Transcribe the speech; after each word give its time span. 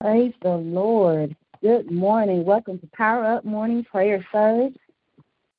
Praise 0.00 0.32
the 0.40 0.56
Lord. 0.56 1.36
Good 1.60 1.90
morning. 1.90 2.42
Welcome 2.42 2.78
to 2.78 2.86
Power 2.94 3.22
Up 3.34 3.44
Morning 3.44 3.84
Prayer 3.84 4.26
Service. 4.32 4.72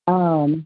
Um, 0.07 0.65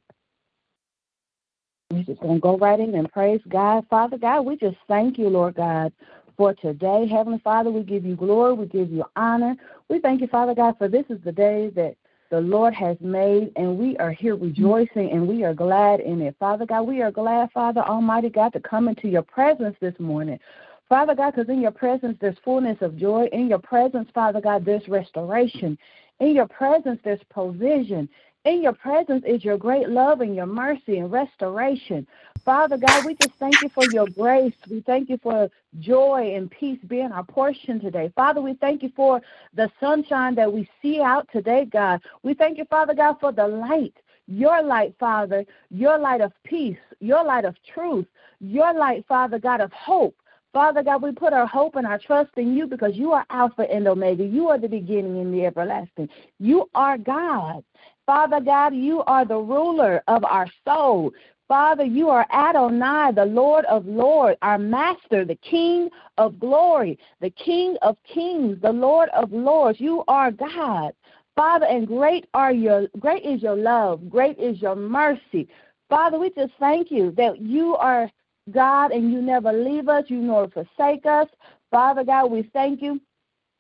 we're 1.92 2.04
just 2.04 2.22
going 2.22 2.36
to 2.36 2.40
go 2.40 2.58
right 2.58 2.80
in 2.80 2.96
and 2.96 3.12
praise 3.12 3.42
God. 3.50 3.86
Father 3.90 4.18
God, 4.18 4.44
we 4.44 4.56
just 4.56 4.78
thank 4.88 5.18
you, 5.18 5.28
Lord 5.28 5.56
God, 5.56 5.92
for 6.38 6.54
today. 6.54 7.06
Heavenly 7.06 7.42
Father, 7.44 7.70
we 7.70 7.84
give 7.84 8.06
you 8.06 8.16
glory. 8.16 8.54
We 8.54 8.66
give 8.68 8.90
you 8.90 9.04
honor. 9.18 9.58
We 9.90 10.00
thank 10.00 10.22
you, 10.22 10.28
Father 10.28 10.56
God, 10.56 10.78
for 10.78 10.88
this 10.88 11.06
is 11.10 11.20
the 11.26 11.34
day 11.34 11.70
that 11.76 11.98
the 12.32 12.40
Lord 12.40 12.74
has 12.74 12.96
made, 13.02 13.52
and 13.58 13.78
we 13.78 13.98
are 13.98 14.12
here 14.12 14.38
rejoicing 14.38 15.12
and 15.12 15.28
we 15.28 15.44
are 15.44 15.54
glad 15.54 16.00
in 16.00 16.22
it. 16.22 16.38
Father 16.40 16.66
God, 16.66 16.84
we 16.84 17.02
are 17.02 17.12
glad, 17.12 17.52
Father 17.52 17.82
Almighty 17.82 18.30
God, 18.30 18.54
to 18.54 18.62
come 18.62 18.88
into 18.88 19.10
your 19.10 19.22
presence 19.22 19.76
this 19.82 20.00
morning. 20.00 20.40
Father 20.88 21.16
God, 21.16 21.32
because 21.32 21.50
in 21.50 21.62
your 21.62 21.72
presence 21.72 22.18
there's 22.22 22.38
fullness 22.44 22.78
of 22.82 22.96
joy. 22.96 23.28
In 23.32 23.48
your 23.48 23.60
presence, 23.60 24.10
Father 24.14 24.42
God, 24.42 24.66
there's 24.66 24.88
restoration. 24.88 25.78
In 26.20 26.36
your 26.36 26.48
presence, 26.48 27.00
there's 27.04 27.24
provision. 27.30 28.08
In 28.46 28.62
your 28.62 28.74
presence 28.74 29.24
is 29.26 29.44
your 29.44 29.58
great 29.58 29.90
love 29.90 30.22
and 30.22 30.36
your 30.36 30.46
mercy 30.46 31.00
and 31.00 31.12
restoration. 31.12 32.06
Father 32.46 32.78
God, 32.78 33.04
we 33.04 33.16
just 33.16 33.34
thank 33.40 33.60
you 33.64 33.70
for 33.70 33.86
your 33.86 34.06
grace. 34.08 34.54
We 34.70 34.82
thank 34.82 35.10
you 35.10 35.18
for 35.24 35.50
joy 35.80 36.36
and 36.36 36.52
peace 36.52 36.78
being 36.88 37.12
our 37.12 37.24
portion 37.24 37.80
today. 37.80 38.12
Father, 38.16 38.42
we 38.42 38.54
thank 38.54 38.84
you 38.84 38.92
for 38.96 39.20
the 39.56 39.72
sunshine 39.80 40.36
that 40.36 40.54
we 40.54 40.70
see 40.80 41.02
out 41.02 41.28
today, 41.32 41.66
God. 41.66 42.02
We 42.22 42.36
thank 42.36 42.60
you, 42.60 42.66
Father 42.66 42.94
God, 42.94 43.16
for 43.20 43.32
the 43.32 43.48
light. 43.48 43.96
Your 44.28 44.62
light, 44.62 44.94
Father, 45.00 45.46
your 45.72 45.98
light 45.98 46.22
of 46.22 46.32
peace, 46.44 46.78
your 47.00 47.24
light 47.24 47.46
of 47.46 47.56
truth, 47.74 48.08
your 48.40 48.74
light, 48.74 49.06
Father 49.08 49.40
God, 49.40 49.62
of 49.62 49.72
hope. 49.72 50.16
Father 50.56 50.84
God, 50.84 51.02
we 51.02 51.12
put 51.12 51.34
our 51.34 51.46
hope 51.46 51.76
and 51.76 51.86
our 51.86 52.00
trust 52.00 52.30
in 52.38 52.56
you 52.56 52.66
because 52.66 52.96
you 52.96 53.12
are 53.12 53.26
Alpha 53.30 53.70
and 53.70 53.86
Omega. 53.90 54.24
You 54.24 54.48
are 54.48 54.58
the 54.58 54.70
beginning 54.70 55.20
and 55.20 55.34
the 55.34 55.46
everlasting. 55.46 56.08
You 56.40 56.70
are 56.74 56.98
God. 56.98 57.62
Father 58.06 58.40
God, 58.40 58.74
you 58.74 59.04
are 59.04 59.26
the 59.26 59.36
ruler 59.36 60.02
of 60.08 60.24
our 60.24 60.48
soul. 60.66 61.12
Father, 61.50 61.84
you 61.84 62.08
are 62.08 62.26
Adonai, 62.32 63.12
the 63.14 63.26
Lord 63.26 63.66
of 63.66 63.86
Lords, 63.86 64.38
our 64.44 64.58
Master, 64.58 65.26
the 65.26 65.36
King 65.36 65.90
of 66.18 66.40
glory, 66.40 66.98
the 67.20 67.32
King 67.32 67.76
of 67.82 67.98
kings, 68.06 68.58
the 68.62 68.72
Lord 68.72 69.10
of 69.10 69.34
lords. 69.34 69.82
You 69.82 70.06
are 70.08 70.32
God. 70.32 70.94
Father, 71.36 71.66
and 71.66 71.86
great 71.86 72.28
are 72.34 72.54
your 72.54 72.88
great 72.98 73.26
is 73.26 73.44
your 73.44 73.58
love, 73.58 74.10
great 74.10 74.40
is 74.40 74.62
your 74.62 74.78
mercy. 74.78 75.50
Father, 75.90 76.18
we 76.18 76.30
just 76.30 76.54
thank 76.62 76.92
you 76.92 77.12
that 77.18 77.42
you 77.42 77.76
are 77.76 78.10
God, 78.52 78.92
and 78.92 79.12
you 79.12 79.22
never 79.22 79.52
leave 79.52 79.90
us, 79.90 80.06
you 80.08 80.18
nor 80.18 80.48
forsake 80.50 81.06
us. 81.06 81.28
Father 81.72 82.04
God, 82.04 82.32
we 82.32 82.50
thank 82.54 82.82
you 82.82 83.02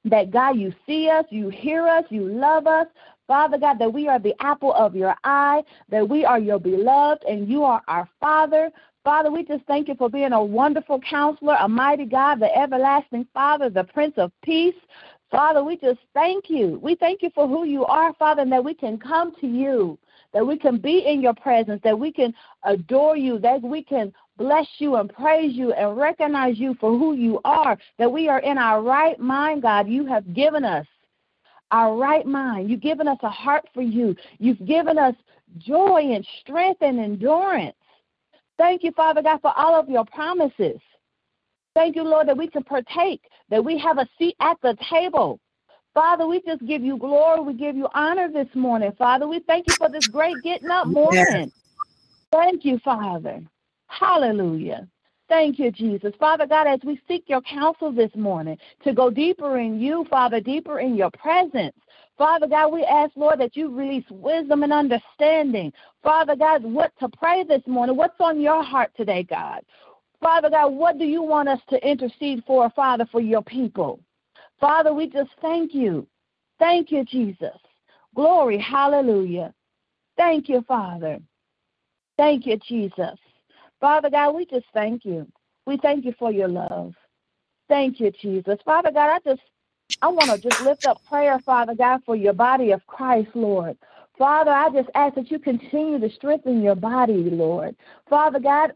that 0.05 0.31
God, 0.31 0.57
you 0.57 0.73
see 0.85 1.09
us, 1.09 1.25
you 1.29 1.49
hear 1.49 1.87
us, 1.87 2.05
you 2.09 2.27
love 2.27 2.67
us. 2.67 2.87
Father 3.27 3.57
God, 3.57 3.79
that 3.79 3.91
we 3.91 4.07
are 4.07 4.19
the 4.19 4.35
apple 4.39 4.73
of 4.73 4.95
your 4.95 5.15
eye, 5.23 5.63
that 5.89 6.07
we 6.07 6.23
are 6.23 6.39
your 6.39 6.59
beloved, 6.59 7.23
and 7.27 7.49
you 7.49 7.63
are 7.63 7.81
our 7.87 8.07
Father. 8.19 8.69
Father, 9.03 9.31
we 9.31 9.43
just 9.43 9.63
thank 9.65 9.87
you 9.87 9.95
for 9.95 10.09
being 10.09 10.33
a 10.33 10.43
wonderful 10.43 10.99
counselor, 10.99 11.57
a 11.59 11.67
mighty 11.67 12.05
God, 12.05 12.39
the 12.39 12.55
everlasting 12.55 13.27
Father, 13.33 13.69
the 13.69 13.83
Prince 13.83 14.13
of 14.17 14.31
Peace. 14.43 14.75
Father, 15.31 15.63
we 15.63 15.75
just 15.77 15.99
thank 16.13 16.49
you. 16.49 16.79
We 16.83 16.95
thank 16.95 17.23
you 17.23 17.31
for 17.33 17.47
who 17.47 17.65
you 17.65 17.83
are, 17.85 18.13
Father, 18.13 18.43
and 18.43 18.51
that 18.51 18.63
we 18.63 18.75
can 18.75 18.97
come 18.99 19.33
to 19.41 19.47
you, 19.47 19.97
that 20.33 20.45
we 20.45 20.57
can 20.57 20.77
be 20.77 20.99
in 20.99 21.19
your 21.19 21.33
presence, 21.33 21.81
that 21.83 21.97
we 21.97 22.11
can 22.11 22.33
adore 22.63 23.17
you, 23.17 23.39
that 23.39 23.61
we 23.61 23.83
can 23.83 24.13
bless 24.37 24.67
you 24.79 24.95
and 24.95 25.11
praise 25.13 25.55
you 25.55 25.73
and 25.73 25.97
recognize 25.97 26.57
you 26.57 26.75
for 26.79 26.91
who 26.91 27.13
you 27.13 27.39
are, 27.45 27.77
that 27.97 28.11
we 28.11 28.27
are 28.27 28.39
in 28.39 28.57
our 28.57 28.81
right 28.81 29.19
mind, 29.19 29.61
God. 29.61 29.87
You 29.87 30.05
have 30.05 30.33
given 30.33 30.63
us 30.63 30.85
our 31.71 31.95
right 31.95 32.25
mind. 32.25 32.69
You've 32.69 32.81
given 32.81 33.07
us 33.07 33.17
a 33.23 33.29
heart 33.29 33.67
for 33.73 33.81
you. 33.81 34.15
You've 34.37 34.65
given 34.65 34.97
us 34.97 35.15
joy 35.57 36.01
and 36.13 36.25
strength 36.41 36.81
and 36.81 36.99
endurance. 36.99 37.75
Thank 38.57 38.83
you, 38.83 38.91
Father 38.91 39.21
God, 39.21 39.41
for 39.41 39.53
all 39.57 39.77
of 39.77 39.89
your 39.89 40.05
promises. 40.05 40.79
Thank 41.73 41.95
you, 41.95 42.03
Lord, 42.03 42.27
that 42.29 42.37
we 42.37 42.47
can 42.47 42.63
partake, 42.63 43.21
that 43.49 43.63
we 43.63 43.77
have 43.79 43.97
a 43.97 44.07
seat 44.17 44.35
at 44.39 44.57
the 44.61 44.77
table. 44.89 45.39
Father, 45.93 46.27
we 46.27 46.41
just 46.41 46.65
give 46.65 46.81
you 46.81 46.97
glory. 46.97 47.41
We 47.41 47.53
give 47.53 47.75
you 47.75 47.87
honor 47.93 48.29
this 48.31 48.47
morning, 48.53 48.91
Father. 48.97 49.27
We 49.27 49.39
thank 49.41 49.67
you 49.67 49.75
for 49.77 49.89
this 49.89 50.03
great 50.11 50.41
getting 50.43 50.69
up 50.69 50.87
morning. 50.87 51.25
Yes. 51.27 51.49
Thank 52.31 52.65
you, 52.65 52.79
Father. 52.79 53.41
Hallelujah. 53.87 54.87
Thank 55.27 55.57
you, 55.57 55.71
Jesus. 55.71 56.13
Father 56.19 56.45
God, 56.45 56.67
as 56.67 56.79
we 56.83 56.99
seek 57.07 57.23
your 57.27 57.41
counsel 57.41 57.91
this 57.91 58.11
morning 58.15 58.57
to 58.83 58.93
go 58.93 59.09
deeper 59.09 59.57
in 59.57 59.79
you, 59.79 60.05
Father, 60.09 60.39
deeper 60.39 60.79
in 60.79 60.95
your 60.95 61.09
presence. 61.11 61.75
Father 62.17 62.47
God, 62.47 62.71
we 62.71 62.83
ask, 62.83 63.11
Lord, 63.15 63.39
that 63.39 63.57
you 63.57 63.75
release 63.75 64.05
wisdom 64.09 64.63
and 64.63 64.71
understanding. 64.71 65.73
Father 66.03 66.35
God, 66.35 66.63
what 66.63 66.91
to 66.99 67.09
pray 67.09 67.43
this 67.43 67.63
morning? 67.65 67.95
What's 67.95 68.19
on 68.19 68.39
your 68.39 68.63
heart 68.63 68.91
today, 68.95 69.23
God? 69.23 69.61
Father 70.21 70.49
God, 70.49 70.69
what 70.69 70.97
do 70.97 71.05
you 71.05 71.21
want 71.21 71.49
us 71.49 71.59
to 71.69 71.87
intercede 71.87 72.43
for, 72.45 72.69
Father, 72.69 73.05
for 73.11 73.19
your 73.19 73.41
people? 73.41 73.99
Father, 74.59 74.93
we 74.93 75.09
just 75.09 75.31
thank 75.41 75.73
you. 75.73 76.07
Thank 76.59 76.91
you, 76.91 77.03
Jesus. 77.03 77.57
Glory, 78.15 78.57
hallelujah. 78.57 79.53
Thank 80.15 80.47
you, 80.47 80.63
Father. 80.67 81.19
Thank 82.17 82.45
you, 82.45 82.57
Jesus. 82.65 83.19
Father 83.85 84.09
God, 84.09 84.33
we 84.33 84.47
just 84.47 84.65
thank 84.73 85.05
you. 85.05 85.27
We 85.67 85.77
thank 85.77 86.05
you 86.05 86.13
for 86.17 86.31
your 86.31 86.47
love. 86.47 86.95
Thank 87.69 87.99
you, 87.99 88.09
Jesus. 88.09 88.57
Father 88.65 88.89
God, 88.89 89.11
I 89.11 89.19
just 89.23 89.43
I 90.01 90.07
want 90.07 90.31
to 90.31 90.39
just 90.39 90.59
lift 90.59 90.87
up 90.87 91.05
prayer, 91.05 91.39
Father 91.45 91.75
God, 91.75 92.01
for 92.03 92.15
your 92.15 92.33
body 92.33 92.71
of 92.71 92.83
Christ, 92.87 93.29
Lord. 93.35 93.77
Father, 94.17 94.49
I 94.49 94.71
just 94.71 94.89
ask 94.95 95.13
that 95.13 95.29
you 95.29 95.37
continue 95.37 95.99
to 95.99 96.09
strengthen 96.15 96.63
your 96.63 96.73
body, 96.73 97.29
Lord. 97.29 97.75
Father 98.09 98.39
God, 98.39 98.71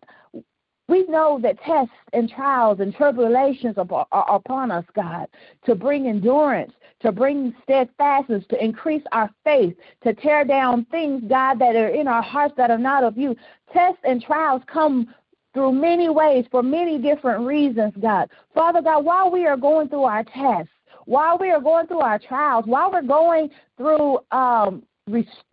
we 0.89 1.05
know 1.05 1.39
that 1.44 1.61
tests 1.61 1.94
and 2.13 2.29
trials 2.29 2.79
and 2.79 2.94
tribulations 2.94 3.75
are, 3.77 4.07
upon 4.11 4.72
us, 4.72 4.85
God, 4.95 5.27
to 5.66 5.75
bring 5.75 6.07
endurance, 6.07 6.73
to 7.01 7.11
bring 7.11 7.53
steadfastness, 7.63 8.44
to 8.50 8.62
increase 8.62 9.03
our 9.12 9.30
faith, 9.44 9.75
to 10.03 10.13
tear 10.13 10.44
down 10.44 10.86
things, 10.86 11.24
God, 11.30 11.59
that 11.59 11.75
are 11.75 11.89
in 11.89 12.07
our 12.07 12.24
hearts 12.24 12.56
that 12.57 12.71
are 12.71 12.77
not 12.77 13.03
of 13.03 13.18
you. 13.18 13.36
Tests 13.71 14.01
and 14.03 14.21
trials 14.21 14.63
come 14.65 15.13
through 15.53 15.74
many 15.74 16.09
ways 16.09 16.45
for 16.50 16.63
many 16.63 16.97
different 16.97 17.45
reasons, 17.45 17.94
God. 18.01 18.30
Father 18.53 18.81
God, 18.81 19.06
while 19.06 19.31
we 19.31 19.45
are 19.45 19.57
going 19.57 19.89
through 19.89 20.03
our 20.03 20.24
tests, 20.24 20.74
while 21.06 21.38
we 21.38 21.51
are 21.51 21.62
going 21.62 21.88
through 21.88 22.01
our 22.01 22.19
trials, 22.19 22.65
while 22.65 22.91
we're 22.91 23.01
going 23.01 23.50
through 23.77 24.19
um, 24.31 24.83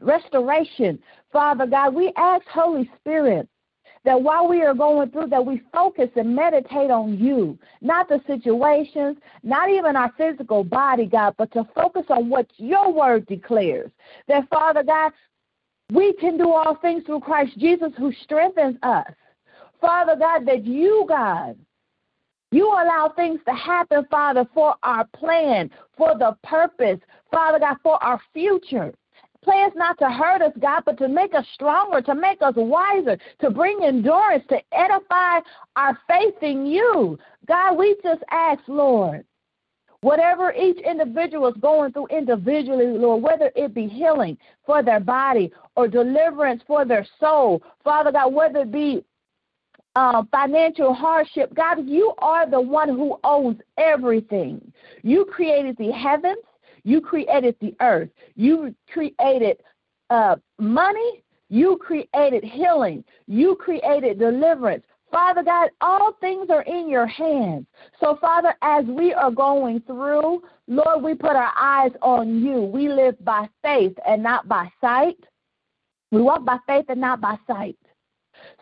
restoration, 0.01 0.99
Father 1.33 1.67
God, 1.67 1.95
we 1.95 2.13
ask 2.17 2.47
Holy 2.47 2.91
Spirit 3.01 3.49
that 4.07 4.23
while 4.23 4.49
we 4.49 4.63
are 4.63 4.73
going 4.73 5.11
through 5.11 5.27
that 5.27 5.45
we 5.45 5.61
focus 5.73 6.09
and 6.17 6.35
meditate 6.35 6.91
on 6.91 7.19
you 7.19 7.59
not 7.83 8.09
the 8.09 8.21
situations 8.27 9.19
not 9.43 9.69
even 9.69 9.95
our 9.97 10.13
physical 10.17 10.65
body 10.65 11.05
god 11.05 11.35
but 11.37 11.53
to 11.53 11.69
focus 11.75 12.05
on 12.09 12.31
what 12.31 12.47
your 12.57 12.91
word 12.91 13.27
declares 13.27 13.91
that 14.29 14.49
father 14.49 14.83
god 14.83 15.13
we 15.93 16.15
can 16.15 16.39
do 16.39 16.51
all 16.51 16.77
things 16.77 17.03
through 17.05 17.21
christ 17.21 17.53
jesus 17.59 17.93
who 17.99 18.11
strengthens 18.23 18.77
us 18.83 19.13
father 19.81 20.17
god 20.17 20.47
that 20.47 20.65
you 20.65 21.05
god 21.07 21.55
You 22.53 22.69
allow 22.69 23.13
things 23.17 23.41
to 23.49 23.53
happen, 23.53 24.07
Father, 24.09 24.47
for 24.55 24.77
our 24.83 25.05
plan, 25.07 25.69
for 25.97 26.17
the 26.17 26.37
purpose, 26.45 27.01
Father 27.31 27.59
God, 27.59 27.77
for 27.83 28.03
our 28.03 28.21
future. 28.33 28.95
Plans 29.47 29.75
not 29.77 29.97
to 30.01 30.11
hurt 30.11 30.43
us, 30.43 30.53
God, 30.59 30.83
but 30.85 30.99
to 30.99 31.07
make 31.07 31.33
us 31.33 31.47
stronger, 31.55 32.03
to 32.03 32.17
make 32.17 32.43
us 32.43 32.55
wiser, 32.57 33.17
to 33.39 33.49
bring 33.49 33.79
endurance, 33.85 34.43
to 34.49 34.59
edify 34.73 35.39
our 35.77 35.97
faith 36.09 36.35
in 36.43 36.67
you. 36.67 37.17
God, 37.47 37.79
we 37.79 37.97
just 38.03 38.25
ask, 38.33 38.61
Lord, 38.67 39.25
whatever 40.01 40.53
each 40.53 40.79
individual 40.79 41.47
is 41.47 41.55
going 41.61 41.93
through 41.93 42.09
individually, 42.09 42.87
Lord, 42.87 43.23
whether 43.23 43.53
it 43.55 43.73
be 43.73 43.87
healing 43.87 44.37
for 44.67 44.83
their 44.83 44.99
body 44.99 45.53
or 45.77 45.87
deliverance 45.87 46.63
for 46.67 46.85
their 46.85 47.07
soul, 47.21 47.63
Father 47.85 48.11
God, 48.11 48.35
whether 48.35 48.63
it 48.63 48.73
be 48.73 49.05
uh, 49.95 50.25
financial 50.33 50.93
hardship, 50.93 51.55
God, 51.55 51.89
you 51.89 52.13
are 52.19 52.51
the 52.51 52.61
one 52.61 52.89
who 52.89 53.17
owns 53.23 53.61
everything. 53.79 54.73
You 55.03 55.25
created 55.25 55.77
the 55.79 55.93
heavens, 55.93 56.43
you 56.87 57.01
created 57.01 57.57
the 57.61 57.75
earth, 57.81 58.09
you 58.37 58.73
created 58.93 59.61
uh, 60.09 60.37
money, 60.61 61.25
you 61.49 61.77
created 61.79 62.45
healing, 62.45 63.03
you 63.27 63.57
created 63.57 64.21
deliverance. 64.21 64.85
Father 65.11 65.43
God, 65.43 65.71
all 65.81 66.13
things 66.21 66.49
are 66.49 66.63
in 66.63 66.89
your 66.89 67.07
hands. 67.07 67.67
So, 67.99 68.17
Father, 68.21 68.55
as 68.63 68.85
we 68.85 69.13
are 69.13 69.33
going 69.33 69.81
through, 69.81 70.43
Lord, 70.69 71.03
we 71.03 71.15
put 71.15 71.35
our 71.35 71.53
eyes 71.59 71.93
on 72.03 72.45
you. 72.45 72.61
We 72.63 72.89
live 72.89 73.23
by 73.25 73.49
faith 73.63 73.97
and 74.07 74.23
not 74.23 74.47
by 74.47 74.71
sight. 74.81 75.19
We 76.13 76.23
walk 76.23 76.45
by 76.45 76.59
faith 76.69 76.87
and 76.89 77.01
not 77.01 77.21
by 77.21 77.37
sight. 77.49 77.77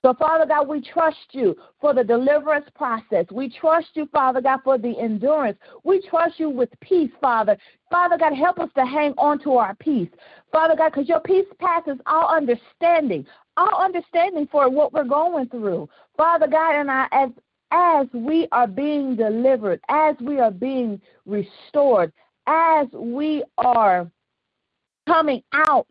So, 0.03 0.15
Father 0.15 0.47
God, 0.47 0.69
we 0.69 0.81
trust 0.81 1.17
you 1.33 1.57
for 1.81 1.95
the 1.95 2.05
deliverance 2.05 2.67
process. 2.75 3.27
We 3.31 3.49
trust 3.49 3.89
you, 3.95 4.07
Father 4.13 4.41
God, 4.41 4.61
for 4.65 4.79
the 4.79 4.99
endurance. 4.99 5.59
We 5.83 6.01
trust 6.09 6.39
you 6.39 6.51
with 6.51 6.69
peace, 6.81 7.11
Father. 7.21 7.57
Father 7.91 8.19
God, 8.19 8.35
help 8.35 8.59
us 8.59 8.71
to 8.77 8.85
hang 8.85 9.15
on 9.19 9.39
to 9.41 9.55
our 9.55 9.75
peace. 9.77 10.11
Father 10.53 10.77
God, 10.77 10.91
because 10.91 11.09
your 11.09 11.21
peace 11.21 11.47
passes 11.59 11.99
all 12.07 12.29
understanding, 12.29 13.27
all 13.57 13.83
understanding 13.83 14.49
for 14.51 14.69
what 14.69 14.93
we're 14.93 15.05
going 15.05 15.49
through. 15.49 15.89
Father 16.17 16.47
God, 16.47 16.75
and 16.75 16.91
I, 16.91 17.07
as 17.13 17.31
as 17.71 18.07
we 18.13 18.47
are 18.53 18.69
being 18.69 19.17
delivered, 19.17 19.81
as 19.89 20.15
we 20.21 20.39
are 20.39 20.53
being 20.53 21.01
restored, 21.27 22.13
as 22.47 22.87
we 22.93 23.43
are 23.59 24.09
coming 25.09 25.43
out, 25.53 25.89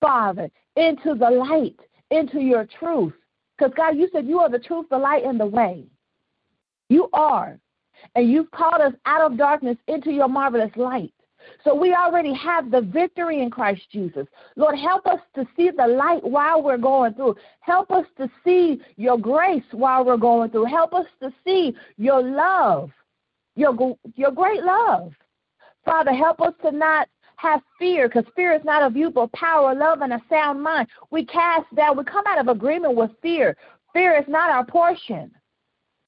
Father, 0.00 0.50
into 0.76 1.14
the 1.14 1.30
light, 1.30 1.78
into 2.12 2.40
your 2.40 2.66
truth. 2.78 3.14
Because, 3.56 3.72
God, 3.76 3.96
you 3.96 4.08
said 4.12 4.26
you 4.26 4.38
are 4.40 4.50
the 4.50 4.58
truth, 4.58 4.86
the 4.90 4.98
light, 4.98 5.24
and 5.24 5.38
the 5.38 5.46
way. 5.46 5.84
You 6.88 7.08
are. 7.12 7.58
And 8.14 8.30
you've 8.30 8.50
called 8.50 8.80
us 8.80 8.94
out 9.06 9.22
of 9.30 9.38
darkness 9.38 9.76
into 9.86 10.10
your 10.10 10.28
marvelous 10.28 10.70
light. 10.76 11.12
So 11.64 11.74
we 11.74 11.94
already 11.94 12.32
have 12.34 12.70
the 12.70 12.80
victory 12.80 13.42
in 13.42 13.50
Christ 13.50 13.82
Jesus. 13.90 14.26
Lord, 14.56 14.78
help 14.78 15.06
us 15.06 15.20
to 15.34 15.46
see 15.56 15.70
the 15.70 15.86
light 15.86 16.22
while 16.22 16.62
we're 16.62 16.78
going 16.78 17.14
through. 17.14 17.36
Help 17.60 17.90
us 17.90 18.06
to 18.18 18.30
see 18.44 18.80
your 18.96 19.18
grace 19.18 19.64
while 19.72 20.04
we're 20.04 20.16
going 20.16 20.50
through. 20.50 20.66
Help 20.66 20.94
us 20.94 21.06
to 21.20 21.32
see 21.44 21.74
your 21.96 22.22
love, 22.22 22.90
your, 23.56 23.96
your 24.14 24.30
great 24.30 24.62
love. 24.62 25.12
Father, 25.84 26.12
help 26.12 26.40
us 26.40 26.54
to 26.62 26.70
not 26.70 27.08
have 27.42 27.60
fear 27.78 28.08
because 28.08 28.24
fear 28.36 28.52
is 28.52 28.64
not 28.64 28.82
of 28.82 28.96
you, 28.96 29.10
but 29.10 29.32
power, 29.32 29.74
love, 29.74 30.00
and 30.00 30.12
a 30.12 30.22
sound 30.30 30.62
mind. 30.62 30.88
We 31.10 31.26
cast 31.26 31.72
down, 31.74 31.96
we 31.96 32.04
come 32.04 32.24
out 32.26 32.38
of 32.38 32.48
agreement 32.48 32.94
with 32.94 33.10
fear. 33.20 33.56
Fear 33.92 34.18
is 34.18 34.24
not 34.28 34.50
our 34.50 34.64
portion. 34.64 35.30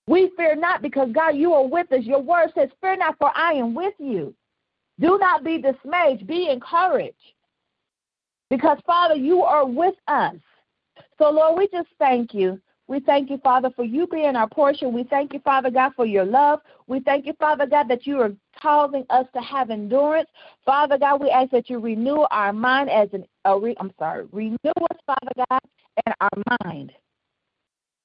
We 0.07 0.31
fear 0.37 0.55
not 0.55 0.81
because 0.81 1.09
God, 1.13 1.31
you 1.31 1.53
are 1.53 1.67
with 1.67 1.91
us. 1.93 2.05
Your 2.05 2.21
word 2.21 2.53
says, 2.55 2.69
Fear 2.81 2.99
not, 2.99 3.17
for 3.19 3.31
I 3.35 3.55
am 3.55 3.75
with 3.75 3.95
you. 3.99 4.35
Do 5.01 5.19
not 5.19 5.43
be 5.43 5.61
dismayed, 5.61 6.27
be 6.27 6.49
encouraged. 6.51 7.17
Because, 8.49 8.79
Father, 8.87 9.17
you 9.17 9.43
are 9.43 9.67
with 9.67 9.95
us. 10.07 10.37
So, 11.19 11.31
Lord, 11.31 11.59
we 11.59 11.69
just 11.69 11.89
thank 11.99 12.33
you. 12.33 12.61
We 12.87 13.01
thank 13.01 13.31
you, 13.31 13.39
Father, 13.39 13.71
for 13.75 13.85
you 13.85 14.07
being 14.07 14.37
our 14.37 14.49
portion. 14.49 14.93
We 14.93 15.05
thank 15.05 15.33
you, 15.33 15.41
Father 15.41 15.71
God, 15.71 15.93
for 15.97 16.05
your 16.05 16.25
love. 16.25 16.61
We 16.87 17.01
thank 17.01 17.25
you, 17.25 17.33
Father 17.41 17.67
God, 17.67 17.89
that 17.89 18.07
you 18.07 18.21
are 18.21 18.33
causing 18.61 19.07
us 19.09 19.27
to 19.35 19.41
have 19.41 19.71
endurance. 19.71 20.29
Father 20.67 20.99
God, 20.99 21.23
we 21.23 21.31
ask 21.31 21.51
that 21.53 21.71
you 21.71 21.79
renew 21.79 22.27
our 22.31 22.53
mind 22.53 22.91
as 22.91 23.09
an, 23.15 23.25
re, 23.61 23.75
I'm 23.81 23.93
sorry, 23.99 24.27
renew 24.33 24.57
us, 24.91 24.99
Father 25.07 25.47
God, 25.49 25.61
and 26.05 26.15
our 26.21 26.59
mind. 26.63 26.93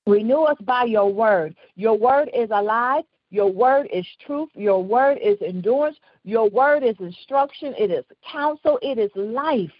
Renew 0.07 0.43
us 0.43 0.57
by 0.61 0.85
your 0.85 1.11
word. 1.11 1.55
Your 1.75 1.97
word 1.97 2.29
is 2.33 2.49
alive. 2.51 3.03
Your 3.31 3.51
word 3.51 3.87
is 3.93 4.07
truth. 4.25 4.49
Your 4.55 4.83
word 4.83 5.19
is 5.21 5.37
endurance. 5.45 5.97
Your 6.23 6.49
word 6.49 6.83
is 6.83 6.95
instruction. 6.99 7.75
It 7.77 7.91
is 7.91 8.05
counsel. 8.29 8.79
It 8.81 8.97
is 8.97 9.11
life. 9.15 9.71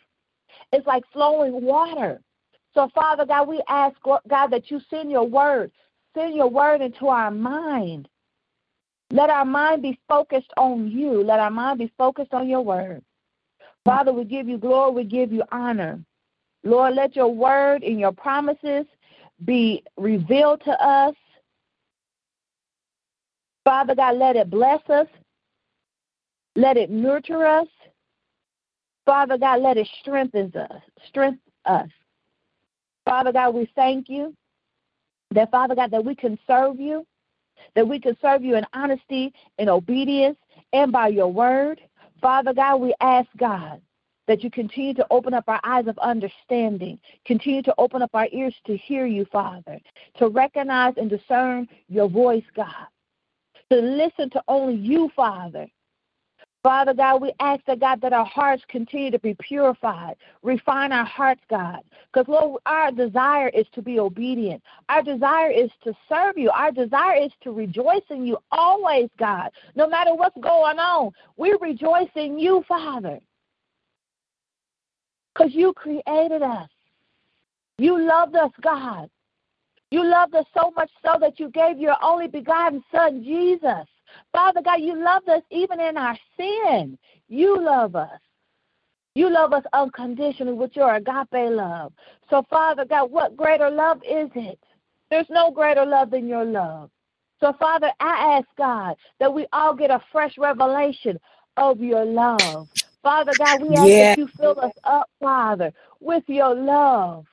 It's 0.71 0.85
like 0.85 1.03
flowing 1.11 1.63
water. 1.63 2.21
So, 2.79 2.87
Father 2.95 3.25
God, 3.25 3.49
we 3.49 3.61
ask, 3.67 3.97
God, 4.05 4.47
that 4.51 4.71
you 4.71 4.79
send 4.89 5.11
your 5.11 5.27
word, 5.27 5.69
send 6.15 6.33
your 6.33 6.49
word 6.49 6.79
into 6.79 7.09
our 7.09 7.29
mind. 7.29 8.07
Let 9.11 9.29
our 9.29 9.43
mind 9.43 9.81
be 9.81 9.99
focused 10.07 10.53
on 10.55 10.87
you. 10.89 11.21
Let 11.21 11.41
our 11.41 11.51
mind 11.51 11.79
be 11.79 11.91
focused 11.97 12.33
on 12.33 12.47
your 12.47 12.61
word. 12.61 13.03
Father, 13.83 14.13
we 14.13 14.23
give 14.23 14.47
you 14.47 14.57
glory, 14.57 14.93
we 14.93 15.03
give 15.03 15.33
you 15.33 15.43
honor. 15.51 15.99
Lord, 16.63 16.95
let 16.95 17.17
your 17.17 17.27
word 17.27 17.83
and 17.83 17.99
your 17.99 18.13
promises 18.13 18.85
be 19.43 19.83
revealed 19.97 20.61
to 20.63 20.71
us. 20.71 21.15
Father 23.65 23.93
God, 23.93 24.15
let 24.15 24.37
it 24.37 24.49
bless 24.49 24.89
us. 24.89 25.07
Let 26.55 26.77
it 26.77 26.89
nurture 26.89 27.45
us. 27.45 27.67
Father 29.05 29.37
God, 29.37 29.61
let 29.63 29.75
it 29.75 29.89
strengthen 29.99 30.53
us. 30.55 30.81
Strengthen 31.09 31.41
us. 31.65 31.89
Father 33.09 33.31
God, 33.31 33.55
we 33.55 33.67
thank 33.73 34.07
you 34.07 34.35
that, 35.31 35.49
Father 35.49 35.73
God, 35.73 35.89
that 35.89 36.05
we 36.05 36.13
can 36.13 36.37
serve 36.45 36.79
you, 36.79 37.07
that 37.73 37.87
we 37.87 37.99
can 37.99 38.15
serve 38.21 38.43
you 38.43 38.55
in 38.55 38.63
honesty 38.71 39.33
in 39.57 39.67
obedience 39.67 40.37
and 40.73 40.91
by 40.91 41.07
your 41.07 41.33
word. 41.33 41.81
Father 42.21 42.53
God, 42.53 42.75
we 42.75 42.93
ask 43.01 43.27
God 43.35 43.81
that 44.27 44.43
you 44.43 44.51
continue 44.51 44.93
to 44.93 45.07
open 45.09 45.33
up 45.33 45.45
our 45.47 45.59
eyes 45.63 45.87
of 45.87 45.97
understanding, 45.97 46.99
continue 47.25 47.63
to 47.63 47.73
open 47.79 48.03
up 48.03 48.11
our 48.13 48.27
ears 48.31 48.53
to 48.67 48.77
hear 48.77 49.07
you, 49.07 49.25
Father, 49.31 49.79
to 50.19 50.27
recognize 50.27 50.93
and 50.97 51.09
discern 51.09 51.67
your 51.87 52.09
voice, 52.09 52.45
God, 52.55 52.85
to 53.71 53.77
listen 53.77 54.29
to 54.29 54.43
only 54.47 54.75
you, 54.75 55.09
Father, 55.15 55.67
Father 56.61 56.93
God, 56.93 57.21
we 57.21 57.31
ask 57.39 57.63
that 57.65 57.79
God 57.79 58.01
that 58.01 58.11
our 58.11 58.25
hearts 58.25 58.63
continue 58.67 59.11
to 59.11 59.19
be 59.19 59.33
purified. 59.35 60.15
Refine 60.43 60.91
our 60.91 61.05
hearts, 61.05 61.41
God. 61.49 61.79
Because 62.11 62.27
Lord, 62.27 62.61
our 62.65 62.91
desire 62.91 63.47
is 63.49 63.65
to 63.73 63.81
be 63.81 63.99
obedient. 63.99 64.61
Our 64.89 65.01
desire 65.01 65.51
is 65.51 65.69
to 65.85 65.93
serve 66.09 66.37
you. 66.37 66.49
Our 66.49 66.71
desire 66.71 67.15
is 67.15 67.31
to 67.43 67.51
rejoice 67.51 68.03
in 68.09 68.25
you 68.25 68.37
always, 68.51 69.09
God. 69.17 69.51
No 69.75 69.87
matter 69.87 70.13
what's 70.13 70.37
going 70.41 70.79
on, 70.79 71.11
we 71.37 71.57
rejoice 71.61 72.09
in 72.15 72.37
you, 72.37 72.65
Father. 72.67 73.19
Because 75.33 75.53
you 75.53 75.71
created 75.73 76.41
us. 76.41 76.69
You 77.77 78.05
loved 78.05 78.35
us, 78.35 78.51
God. 78.61 79.09
You 79.91 80.03
loved 80.03 80.35
us 80.35 80.45
so 80.53 80.71
much 80.75 80.91
so 81.03 81.17
that 81.21 81.39
you 81.39 81.49
gave 81.49 81.79
your 81.79 81.95
only 82.03 82.27
begotten 82.27 82.83
Son, 82.91 83.23
Jesus. 83.23 83.87
Father 84.31 84.61
God, 84.61 84.81
you 84.81 85.01
love 85.01 85.27
us 85.27 85.41
even 85.51 85.79
in 85.79 85.97
our 85.97 86.17
sin. 86.37 86.97
You 87.27 87.61
love 87.61 87.95
us. 87.95 88.19
You 89.15 89.29
love 89.29 89.53
us 89.53 89.63
unconditionally 89.73 90.53
with 90.53 90.75
your 90.75 90.95
agape 90.95 91.27
love. 91.31 91.93
So, 92.29 92.43
Father 92.49 92.85
God, 92.85 93.11
what 93.11 93.35
greater 93.35 93.69
love 93.69 93.97
is 93.97 94.29
it? 94.35 94.59
There's 95.09 95.29
no 95.29 95.51
greater 95.51 95.85
love 95.85 96.11
than 96.11 96.27
your 96.27 96.45
love. 96.45 96.91
So, 97.39 97.53
Father, 97.59 97.91
I 97.99 98.37
ask 98.37 98.47
God 98.57 98.95
that 99.19 99.33
we 99.33 99.47
all 99.51 99.73
get 99.73 99.91
a 99.91 100.01
fresh 100.11 100.37
revelation 100.37 101.19
of 101.57 101.79
your 101.79 102.05
love. 102.05 102.67
Father 103.01 103.33
God, 103.33 103.61
we 103.61 103.75
ask 103.75 103.87
yeah. 103.87 104.09
that 104.09 104.17
you 104.17 104.29
fill 104.39 104.59
us 104.59 104.73
up, 104.83 105.09
Father, 105.19 105.71
with 105.99 106.23
your 106.27 106.53
love. 106.53 107.25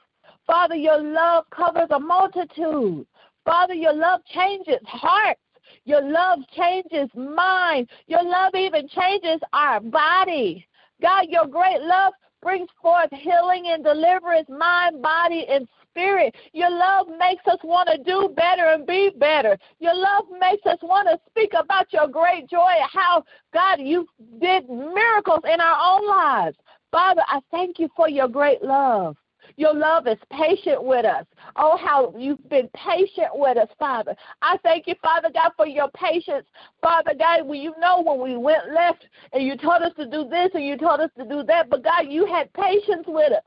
Father, 0.46 0.76
your 0.76 1.02
love 1.02 1.44
covers 1.50 1.88
a 1.90 1.98
multitude. 1.98 3.06
Father, 3.44 3.74
your 3.74 3.92
love 3.94 4.20
changes 4.32 4.80
hearts. 4.86 5.40
Your 5.84 6.02
love 6.02 6.40
changes 6.56 7.08
mind. 7.14 7.88
Your 8.06 8.22
love 8.22 8.54
even 8.54 8.88
changes 8.88 9.40
our 9.52 9.80
body. 9.80 10.66
God, 11.00 11.26
your 11.28 11.46
great 11.46 11.80
love 11.80 12.12
brings 12.42 12.68
forth 12.80 13.10
healing 13.12 13.68
and 13.68 13.82
deliverance, 13.82 14.48
mind, 14.48 15.02
body, 15.02 15.46
and 15.48 15.66
spirit. 15.90 16.34
Your 16.52 16.70
love 16.70 17.08
makes 17.18 17.46
us 17.46 17.58
want 17.64 17.88
to 17.88 18.02
do 18.02 18.32
better 18.36 18.66
and 18.66 18.86
be 18.86 19.10
better. 19.18 19.58
Your 19.78 19.94
love 19.94 20.24
makes 20.40 20.64
us 20.66 20.78
want 20.82 21.08
to 21.08 21.18
speak 21.28 21.52
about 21.58 21.92
your 21.92 22.06
great 22.06 22.48
joy, 22.48 22.72
how, 22.92 23.24
God, 23.52 23.80
you 23.80 24.06
did 24.40 24.68
miracles 24.68 25.40
in 25.44 25.60
our 25.60 25.98
own 25.98 26.08
lives. 26.08 26.56
Father, 26.90 27.22
I 27.26 27.40
thank 27.50 27.78
you 27.78 27.88
for 27.96 28.08
your 28.08 28.28
great 28.28 28.62
love. 28.62 29.16
Your 29.56 29.74
love 29.74 30.06
is 30.06 30.18
patient 30.30 30.82
with 30.82 31.04
us. 31.04 31.24
Oh, 31.56 31.76
how 31.76 32.14
you've 32.16 32.46
been 32.48 32.68
patient 32.74 33.28
with 33.32 33.56
us, 33.56 33.68
Father. 33.78 34.14
I 34.42 34.58
thank 34.58 34.86
you, 34.86 34.94
Father 35.02 35.30
God, 35.32 35.52
for 35.56 35.66
your 35.66 35.88
patience. 35.96 36.46
Father 36.82 37.12
God, 37.18 37.46
when 37.46 37.60
you 37.60 37.74
know 37.78 38.02
when 38.02 38.20
we 38.20 38.36
went 38.36 38.72
left 38.72 39.06
and 39.32 39.42
you 39.42 39.56
told 39.56 39.82
us 39.82 39.92
to 39.96 40.06
do 40.06 40.28
this 40.28 40.50
and 40.54 40.64
you 40.64 40.76
told 40.76 41.00
us 41.00 41.10
to 41.18 41.24
do 41.24 41.42
that, 41.44 41.70
but 41.70 41.82
God, 41.82 42.06
you 42.08 42.26
had 42.26 42.52
patience 42.52 43.04
with 43.06 43.32
us. 43.32 43.44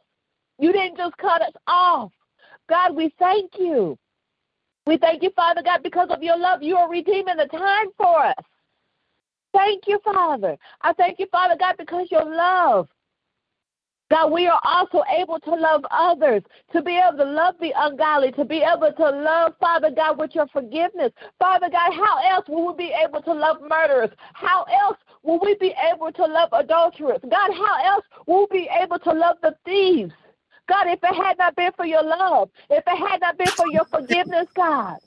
You 0.58 0.74
didn't 0.74 0.98
just 0.98 1.16
cut 1.18 1.42
us 1.42 1.54
off. 1.68 2.12
God, 2.68 2.96
we 2.96 3.14
thank 3.20 3.52
you. 3.58 3.98
We 4.88 4.98
thank 4.98 5.22
you, 5.22 5.30
Father 5.36 5.62
God, 5.62 5.84
because 5.84 6.10
of 6.10 6.24
your 6.24 6.38
love, 6.38 6.64
you 6.64 6.76
are 6.76 6.90
redeeming 6.90 7.38
the 7.38 7.46
time 7.46 7.88
for 7.98 8.26
us. 8.26 8.44
Thank 9.54 9.84
you, 9.88 10.00
Father. 10.04 10.58
I 10.82 10.94
thank 10.94 11.20
you, 11.20 11.28
Father 11.32 11.56
God, 11.60 11.76
because 11.78 12.08
your 12.12 12.26
love. 12.26 12.88
God, 14.10 14.32
we 14.32 14.48
are 14.48 14.60
also 14.64 15.04
able 15.16 15.40
to 15.42 15.52
love 15.52 15.86
others, 15.92 16.42
to 16.74 16.82
be 16.82 16.98
able 16.98 17.18
to 17.20 17.30
love 17.30 17.56
the 17.60 17.72
ungodly, 17.76 18.32
to 18.34 18.46
be 18.46 18.64
able 18.64 18.92
to 18.92 19.10
love, 19.10 19.54
Father 19.60 19.92
God, 19.92 20.18
with 20.18 20.34
your 20.34 20.48
forgiveness. 20.48 21.12
Father 21.38 21.70
God, 21.70 21.94
how 21.94 22.20
else 22.28 22.46
will 22.48 22.68
we 22.68 22.88
be 22.88 22.94
able 23.06 23.22
to 23.22 23.34
love 23.34 23.58
murderers? 23.62 24.10
How 24.34 24.64
else 24.64 24.98
will 25.22 25.40
we 25.40 25.56
be 25.56 25.76
able 25.94 26.12
to 26.12 26.26
love 26.26 26.50
adulterers? 26.54 27.20
God, 27.30 27.52
how 27.54 27.86
else 27.86 28.06
will 28.26 28.48
we 28.50 28.62
be 28.62 28.70
able 28.82 28.98
to 29.00 29.12
love 29.12 29.38
the 29.44 29.56
thieves? 29.64 30.14
God, 30.68 30.88
if 30.88 31.00
it 31.04 31.16
had 31.16 31.38
not 31.38 31.56
been 31.56 31.72
for 31.74 31.86
your 31.86 32.04
love, 32.04 32.50
if 32.70 32.84
it 32.88 32.98
had 32.98 33.22
not 33.22 33.38
been 33.38 33.48
for 33.48 33.68
your 33.72 33.86
forgiveness, 33.86 34.48
God. 34.56 34.98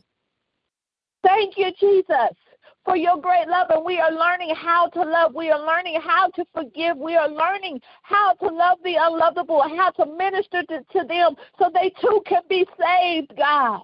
Thank 1.24 1.56
you, 1.56 1.72
Jesus 1.78 2.36
for 2.84 2.96
your 2.96 3.20
great 3.20 3.48
love. 3.48 3.68
And 3.70 3.84
we 3.84 3.98
are 3.98 4.12
learning 4.12 4.54
how 4.54 4.88
to 4.88 5.02
love. 5.02 5.34
We 5.34 5.50
are 5.50 5.64
learning 5.64 6.00
how 6.02 6.28
to 6.30 6.44
forgive. 6.54 6.96
We 6.96 7.16
are 7.16 7.28
learning 7.28 7.80
how 8.02 8.34
to 8.34 8.46
love 8.46 8.78
the 8.84 8.96
unlovable, 8.98 9.62
how 9.76 9.90
to 9.90 10.06
minister 10.06 10.62
to, 10.64 10.80
to 10.92 11.06
them 11.06 11.36
so 11.58 11.70
they 11.72 11.92
too 12.00 12.22
can 12.26 12.42
be 12.48 12.66
saved, 12.78 13.32
God. 13.36 13.82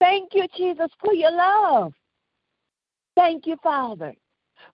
Thank 0.00 0.34
you, 0.34 0.46
Jesus, 0.56 0.90
for 1.04 1.14
your 1.14 1.32
love. 1.32 1.92
Thank 3.14 3.46
you, 3.46 3.56
Father. 3.62 4.14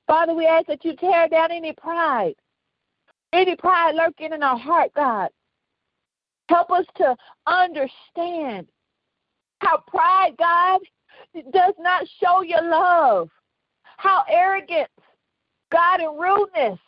Father, 0.06 0.34
we 0.34 0.46
ask 0.46 0.66
that 0.66 0.84
you 0.84 0.96
tear 0.96 1.28
down 1.28 1.50
any 1.50 1.72
pride, 1.72 2.34
any 3.32 3.56
pride 3.56 3.94
lurking 3.94 4.32
in 4.32 4.42
our 4.42 4.58
heart, 4.58 4.90
God. 4.94 5.28
Help 6.48 6.70
us 6.70 6.86
to 6.96 7.14
understand 7.46 8.68
how 9.60 9.82
pride, 9.86 10.32
God, 10.38 10.80
does 11.52 11.74
not 11.78 12.06
show 12.22 12.42
your 12.42 12.62
love. 12.62 13.30
How 13.96 14.24
arrogance, 14.28 14.88
God, 15.72 16.00
and 16.00 16.18
rudeness, 16.18 16.78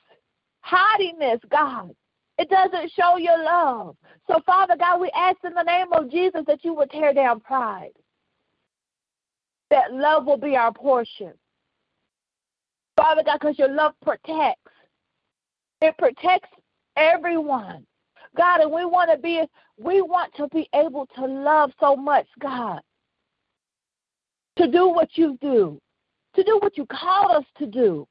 haughtiness, 0.61 1.41
God, 1.51 1.91
it 2.39 2.49
doesn't 2.49 2.93
show 2.93 3.17
your 3.17 3.43
love. 3.43 3.97
So, 4.27 4.41
Father 4.47 4.77
God, 4.79 5.01
we 5.01 5.11
ask 5.15 5.39
in 5.45 5.55
the 5.55 5.63
name 5.63 5.93
of 5.93 6.11
Jesus 6.11 6.43
that 6.47 6.65
you 6.65 6.75
would 6.75 6.91
tear 6.91 7.13
down 7.13 7.41
pride, 7.41 7.93
that 9.71 9.93
love 9.93 10.25
will 10.25 10.39
be 10.39 10.57
our 10.57 10.73
portion. 10.73 11.33
Father 12.97 13.23
God, 13.25 13.39
because 13.41 13.59
your 13.59 13.73
love 13.73 13.95
protects, 14.03 14.73
it 15.81 15.97
protects 15.99 16.51
everyone. 16.97 17.87
God, 18.37 18.61
and 18.61 18.71
we 18.71 18.85
want 18.85 19.11
to 19.11 19.19
be 19.19 19.43
we 19.79 20.03
want 20.03 20.33
to 20.35 20.47
be 20.49 20.69
able 20.75 21.07
to 21.17 21.25
love 21.25 21.73
so 21.81 21.97
much, 21.97 22.27
God 22.41 22.81
to 24.57 24.67
do 24.67 24.89
what 24.89 25.17
you 25.17 25.39
do, 25.41 25.81
to 26.35 26.45
do 26.45 26.59
what 26.61 26.77
you 26.77 26.87
called 26.87 27.33
us 27.33 27.45
to 27.59 27.67
do. 27.67 28.07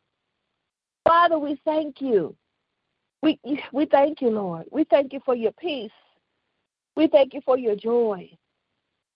Father, 1.04 1.40
we 1.40 1.60
thank 1.66 2.02
you. 2.02 2.36
We, 3.22 3.40
we 3.74 3.86
thank 3.86 4.22
you, 4.22 4.30
Lord. 4.30 4.66
We 4.72 4.86
thank 4.86 5.14
you 5.14 5.20
for 5.26 5.36
your 5.36 5.52
peace. 5.54 5.92
We 6.96 7.08
thank 7.08 7.34
you 7.34 7.42
for 7.46 7.58
your 7.58 7.76
joy. 7.76 8.30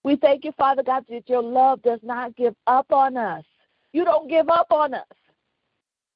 We 0.03 0.17
thank 0.17 0.43
you, 0.43 0.51
Father 0.57 0.83
God, 0.83 1.05
that 1.09 1.29
your 1.29 1.41
love 1.41 1.81
does 1.81 1.99
not 2.03 2.35
give 2.35 2.55
up 2.67 2.91
on 2.91 3.15
us. 3.15 3.45
You 3.93 4.03
don't 4.03 4.29
give 4.29 4.49
up 4.49 4.67
on 4.71 4.93
us. 4.93 5.05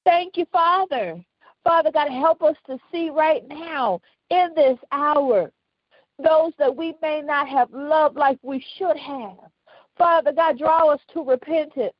Thank 0.03 0.37
you, 0.37 0.45
Father. 0.51 1.23
Father 1.63 1.91
God, 1.91 2.09
help 2.09 2.41
us 2.43 2.55
to 2.67 2.77
see 2.91 3.09
right 3.09 3.47
now 3.47 4.01
in 4.29 4.49
this 4.55 4.77
hour 4.91 5.51
those 6.17 6.51
that 6.57 6.75
we 6.75 6.95
may 7.01 7.21
not 7.21 7.47
have 7.47 7.71
loved 7.71 8.17
like 8.17 8.39
we 8.41 8.63
should 8.77 8.97
have. 8.97 9.37
Father 9.97 10.31
God, 10.31 10.57
draw 10.57 10.89
us 10.89 11.01
to 11.13 11.23
repentance. 11.23 11.93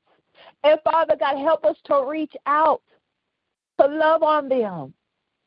And 0.63 0.80
Father 0.84 1.16
God, 1.20 1.38
help 1.38 1.66
us 1.66 1.77
to 1.86 2.06
reach 2.08 2.34
out 2.46 2.82
to 3.80 3.88
love 3.88 4.24
on 4.24 4.50
them. 4.50 4.94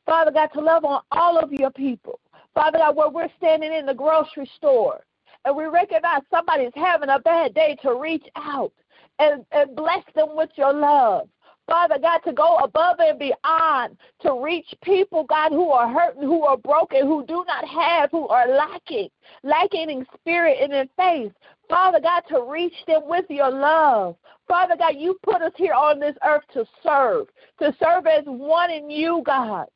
Father 0.06 0.30
God, 0.30 0.48
to 0.54 0.60
love 0.60 0.84
on 0.84 1.02
all 1.12 1.38
of 1.38 1.52
your 1.52 1.70
people. 1.70 2.20
Father 2.54 2.78
God, 2.78 2.96
where 2.96 3.10
we're 3.10 3.28
standing 3.36 3.72
in 3.72 3.86
the 3.86 3.94
grocery 3.94 4.50
store 4.56 5.00
and 5.44 5.56
we 5.56 5.64
recognize 5.64 6.22
somebody's 6.30 6.72
having 6.74 7.10
a 7.10 7.18
bad 7.20 7.54
day 7.54 7.76
to 7.82 7.94
reach 7.94 8.26
out 8.36 8.72
and, 9.18 9.44
and 9.52 9.76
bless 9.76 10.02
them 10.14 10.28
with 10.34 10.50
your 10.56 10.72
love. 10.72 11.28
Father 11.70 12.00
God, 12.02 12.18
to 12.24 12.32
go 12.32 12.56
above 12.56 12.96
and 12.98 13.16
beyond, 13.16 13.96
to 14.22 14.42
reach 14.42 14.66
people, 14.82 15.22
God, 15.22 15.52
who 15.52 15.70
are 15.70 15.88
hurting, 15.88 16.22
who 16.22 16.42
are 16.42 16.56
broken, 16.56 17.06
who 17.06 17.24
do 17.24 17.44
not 17.46 17.64
have, 17.64 18.10
who 18.10 18.26
are 18.26 18.48
lacking, 18.48 19.08
lacking 19.44 19.88
in 19.88 20.04
spirit 20.18 20.58
and 20.60 20.72
in 20.72 20.88
faith. 20.96 21.32
Father 21.68 22.00
God, 22.00 22.22
to 22.28 22.42
reach 22.42 22.74
them 22.88 23.02
with 23.06 23.24
your 23.28 23.52
love. 23.52 24.16
Father 24.48 24.74
God, 24.76 24.96
you 24.96 25.16
put 25.22 25.42
us 25.42 25.52
here 25.54 25.72
on 25.72 26.00
this 26.00 26.16
earth 26.26 26.42
to 26.54 26.64
serve, 26.82 27.28
to 27.60 27.72
serve 27.80 28.08
as 28.08 28.24
one 28.26 28.72
in 28.72 28.90
you, 28.90 29.22
God. 29.24 29.66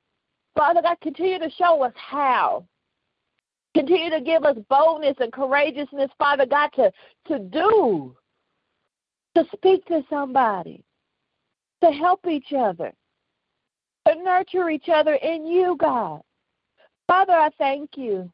Father 0.57 0.83
God, 0.83 0.97
continue 1.01 1.39
to 1.39 1.51
show 1.51 1.81
us 1.85 1.93
how. 1.95 2.65
Continue 3.75 4.11
to 4.11 4.21
give 4.21 4.43
us 4.45 4.57
boldness 4.69 5.17
and 5.21 5.33
courageousness, 5.33 6.11
Father 6.19 6.45
God, 6.45 6.71
to, 6.75 6.91
to 7.29 7.39
do, 7.39 8.17
to 9.37 9.45
speak 9.55 9.87
to 9.87 10.03
somebody, 10.11 10.83
to 11.85 11.93
help 11.93 12.27
each 12.27 12.53
other, 12.57 12.93
to 14.07 14.15
nurture 14.23 14.71
each 14.71 14.89
other 14.89 15.15
in 15.15 15.47
you, 15.47 15.77
God. 15.79 16.21
Father, 17.07 17.33
I 17.35 17.51
thank 17.59 17.91
you. 17.97 18.31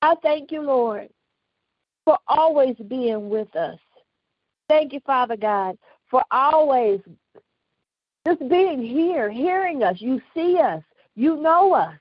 I 0.00 0.14
thank 0.22 0.50
you, 0.50 0.62
Lord 0.62 1.08
for 2.04 2.18
always 2.26 2.76
being 2.88 3.28
with 3.28 3.54
us. 3.56 3.78
Thank 4.68 4.92
you, 4.92 5.00
Father 5.06 5.36
God, 5.36 5.76
for 6.10 6.22
always 6.30 7.00
just 8.26 8.48
being 8.48 8.82
here, 8.82 9.30
hearing 9.30 9.82
us. 9.82 9.96
You 9.98 10.20
see 10.34 10.58
us, 10.58 10.82
you 11.14 11.36
know 11.36 11.74
us. 11.74 11.94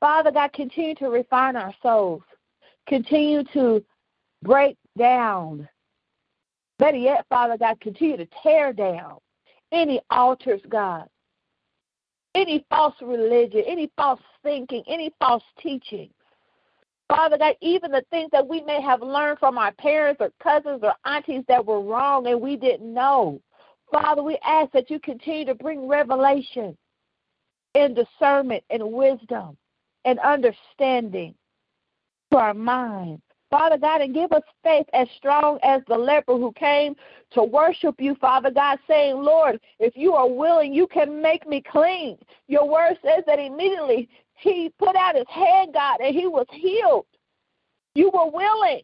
Father 0.00 0.32
God, 0.32 0.52
continue 0.52 0.94
to 0.96 1.08
refine 1.08 1.56
our 1.56 1.74
souls, 1.82 2.22
continue 2.88 3.44
to 3.52 3.84
break 4.42 4.76
down. 4.98 5.68
Better 6.82 6.96
yet, 6.96 7.24
Father 7.28 7.56
God, 7.56 7.78
continue 7.80 8.16
to 8.16 8.26
tear 8.42 8.72
down 8.72 9.18
any 9.70 10.00
altars, 10.10 10.60
God, 10.68 11.06
any 12.34 12.66
false 12.68 12.96
religion, 13.00 13.62
any 13.68 13.88
false 13.96 14.18
thinking, 14.42 14.82
any 14.88 15.12
false 15.20 15.44
teaching. 15.60 16.10
Father 17.08 17.38
God, 17.38 17.54
even 17.60 17.92
the 17.92 18.02
things 18.10 18.30
that 18.32 18.48
we 18.48 18.62
may 18.62 18.82
have 18.82 19.00
learned 19.00 19.38
from 19.38 19.58
our 19.58 19.70
parents 19.74 20.20
or 20.20 20.32
cousins 20.42 20.80
or 20.82 20.92
aunties 21.04 21.44
that 21.46 21.64
were 21.64 21.80
wrong 21.80 22.26
and 22.26 22.40
we 22.40 22.56
didn't 22.56 22.92
know. 22.92 23.40
Father, 23.92 24.24
we 24.24 24.36
ask 24.44 24.72
that 24.72 24.90
you 24.90 24.98
continue 24.98 25.44
to 25.44 25.54
bring 25.54 25.86
revelation 25.86 26.76
and 27.76 27.94
discernment 27.94 28.64
and 28.70 28.82
wisdom 28.92 29.56
and 30.04 30.18
understanding 30.18 31.32
to 32.32 32.38
our 32.38 32.54
minds. 32.54 33.22
Father 33.52 33.76
God, 33.76 34.00
and 34.00 34.14
give 34.14 34.32
us 34.32 34.42
faith 34.64 34.86
as 34.94 35.06
strong 35.18 35.58
as 35.62 35.82
the 35.86 35.94
leper 35.94 36.32
who 36.32 36.52
came 36.52 36.96
to 37.32 37.42
worship 37.42 37.96
you, 37.98 38.14
Father 38.14 38.50
God, 38.50 38.78
saying, 38.88 39.22
Lord, 39.22 39.60
if 39.78 39.94
you 39.94 40.14
are 40.14 40.26
willing, 40.28 40.72
you 40.72 40.86
can 40.86 41.20
make 41.20 41.46
me 41.46 41.62
clean. 41.70 42.16
Your 42.48 42.66
word 42.66 42.96
says 43.04 43.24
that 43.26 43.38
immediately 43.38 44.08
he 44.36 44.72
put 44.78 44.96
out 44.96 45.16
his 45.16 45.26
hand, 45.28 45.74
God, 45.74 46.00
and 46.00 46.14
he 46.16 46.26
was 46.26 46.46
healed. 46.50 47.04
You 47.94 48.10
were 48.14 48.30
willing. 48.30 48.80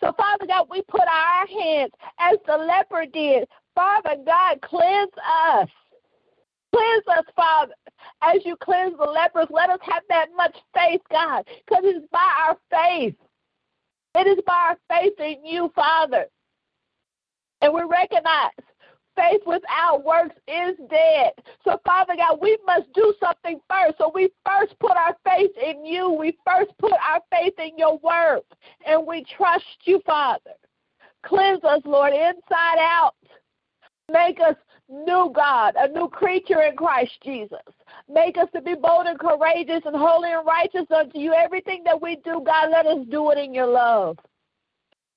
So, 0.00 0.12
Father 0.18 0.46
God, 0.46 0.66
we 0.70 0.82
put 0.82 1.00
our 1.00 1.46
hands 1.46 1.92
as 2.18 2.36
the 2.46 2.58
leper 2.58 3.06
did. 3.10 3.48
Father 3.74 4.16
God, 4.26 4.60
cleanse 4.60 5.12
us. 5.16 5.68
Cleanse 6.74 7.18
us, 7.18 7.24
Father. 7.34 7.72
As 8.20 8.44
you 8.44 8.54
cleanse 8.56 8.98
the 8.98 9.04
lepers, 9.04 9.48
let 9.48 9.70
us 9.70 9.80
have 9.80 10.02
that 10.10 10.26
much 10.36 10.56
faith, 10.74 11.00
God, 11.10 11.46
because 11.66 11.84
it's 11.86 12.06
by 12.12 12.30
our 12.46 12.58
faith. 12.70 13.14
It 14.14 14.26
is 14.26 14.38
by 14.46 14.74
our 14.74 14.78
faith 14.88 15.18
in 15.20 15.44
you, 15.44 15.70
Father. 15.74 16.26
And 17.62 17.72
we 17.72 17.82
recognize 17.82 18.50
faith 19.16 19.42
without 19.46 20.04
works 20.04 20.36
is 20.48 20.76
dead. 20.88 21.32
So, 21.64 21.78
Father 21.84 22.14
God, 22.16 22.38
we 22.40 22.56
must 22.66 22.92
do 22.94 23.14
something 23.20 23.60
first. 23.68 23.98
So, 23.98 24.10
we 24.14 24.30
first 24.44 24.78
put 24.78 24.92
our 24.92 25.16
faith 25.24 25.52
in 25.62 25.84
you. 25.84 26.10
We 26.10 26.36
first 26.44 26.70
put 26.78 26.92
our 26.92 27.20
faith 27.30 27.54
in 27.58 27.76
your 27.76 27.98
word. 27.98 28.40
And 28.86 29.06
we 29.06 29.24
trust 29.36 29.64
you, 29.84 30.00
Father. 30.06 30.52
Cleanse 31.24 31.62
us, 31.64 31.82
Lord, 31.84 32.12
inside 32.12 32.78
out. 32.78 33.14
Make 34.10 34.40
us 34.40 34.56
new 34.90 35.30
God, 35.34 35.74
a 35.78 35.88
new 35.88 36.08
creature 36.08 36.62
in 36.62 36.76
Christ 36.76 37.12
Jesus. 37.24 37.58
Make 38.08 38.36
us 38.36 38.48
to 38.54 38.60
be 38.60 38.74
bold 38.74 39.06
and 39.06 39.18
courageous 39.18 39.82
and 39.84 39.96
holy 39.96 40.32
and 40.32 40.46
righteous 40.46 40.86
unto 40.94 41.18
you. 41.18 41.32
Everything 41.32 41.82
that 41.84 42.00
we 42.00 42.16
do, 42.16 42.42
God, 42.44 42.70
let 42.70 42.86
us 42.86 43.06
do 43.10 43.30
it 43.30 43.38
in 43.38 43.54
your 43.54 43.66
love. 43.66 44.18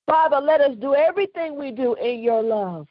Father, 0.06 0.38
let 0.38 0.60
us 0.60 0.76
do 0.80 0.94
everything 0.94 1.58
we 1.58 1.70
do 1.70 1.94
in 1.94 2.22
your 2.22 2.42
love. 2.42 2.86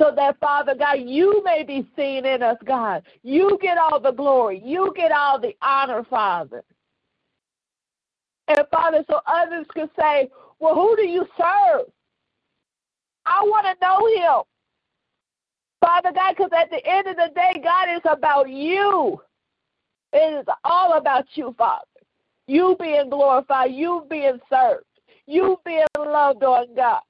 So 0.00 0.12
that, 0.16 0.38
Father 0.40 0.74
God, 0.74 1.00
you 1.00 1.40
may 1.44 1.62
be 1.62 1.86
seen 1.96 2.26
in 2.26 2.42
us, 2.42 2.58
God. 2.64 3.04
You 3.22 3.58
get 3.62 3.78
all 3.78 4.00
the 4.00 4.10
glory. 4.10 4.60
You 4.64 4.92
get 4.96 5.12
all 5.12 5.38
the 5.38 5.56
honor, 5.62 6.04
Father. 6.04 6.64
And 8.48 8.58
Father, 8.72 9.04
so 9.08 9.20
others 9.26 9.66
can 9.72 9.88
say, 9.98 10.30
well, 10.58 10.74
who 10.74 10.96
do 10.96 11.06
you 11.06 11.26
serve? 11.38 11.86
I 13.24 13.42
want 13.44 13.66
to 13.66 13.76
know 13.80 14.06
him. 14.08 14.42
Father 15.84 16.12
God, 16.14 16.34
because 16.34 16.50
at 16.58 16.70
the 16.70 16.80
end 16.86 17.08
of 17.08 17.16
the 17.16 17.30
day, 17.34 17.60
God 17.62 17.88
is 17.94 18.00
about 18.06 18.48
you. 18.48 19.20
It 20.14 20.40
is 20.40 20.46
all 20.64 20.96
about 20.96 21.26
you, 21.34 21.54
Father. 21.58 21.84
You 22.46 22.74
being 22.80 23.10
glorified, 23.10 23.72
you 23.72 24.06
being 24.08 24.38
served, 24.48 24.86
you 25.26 25.60
being 25.62 25.84
loved 25.98 26.42
on 26.42 26.74
God. 26.74 27.02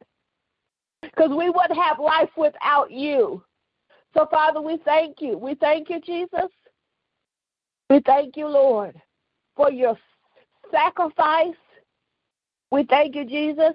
Because 1.03 1.31
we 1.31 1.51
wouldn't 1.51 1.79
have 1.79 2.01
life 2.01 2.31
without 2.37 2.91
you. 2.91 3.45
So, 4.13 4.27
Father, 4.29 4.61
we 4.61 4.79
thank 4.85 5.21
you. 5.21 5.39
We 5.39 5.55
thank 5.55 5.89
you, 5.89 6.01
Jesus. 6.01 6.51
We 7.89 8.01
thank 8.05 8.37
you, 8.37 8.49
Lord, 8.49 9.01
for 9.55 9.71
your 9.71 9.97
sacrifice. 10.73 11.55
We 12.73 12.83
thank 12.91 13.15
you, 13.15 13.25
Jesus, 13.25 13.75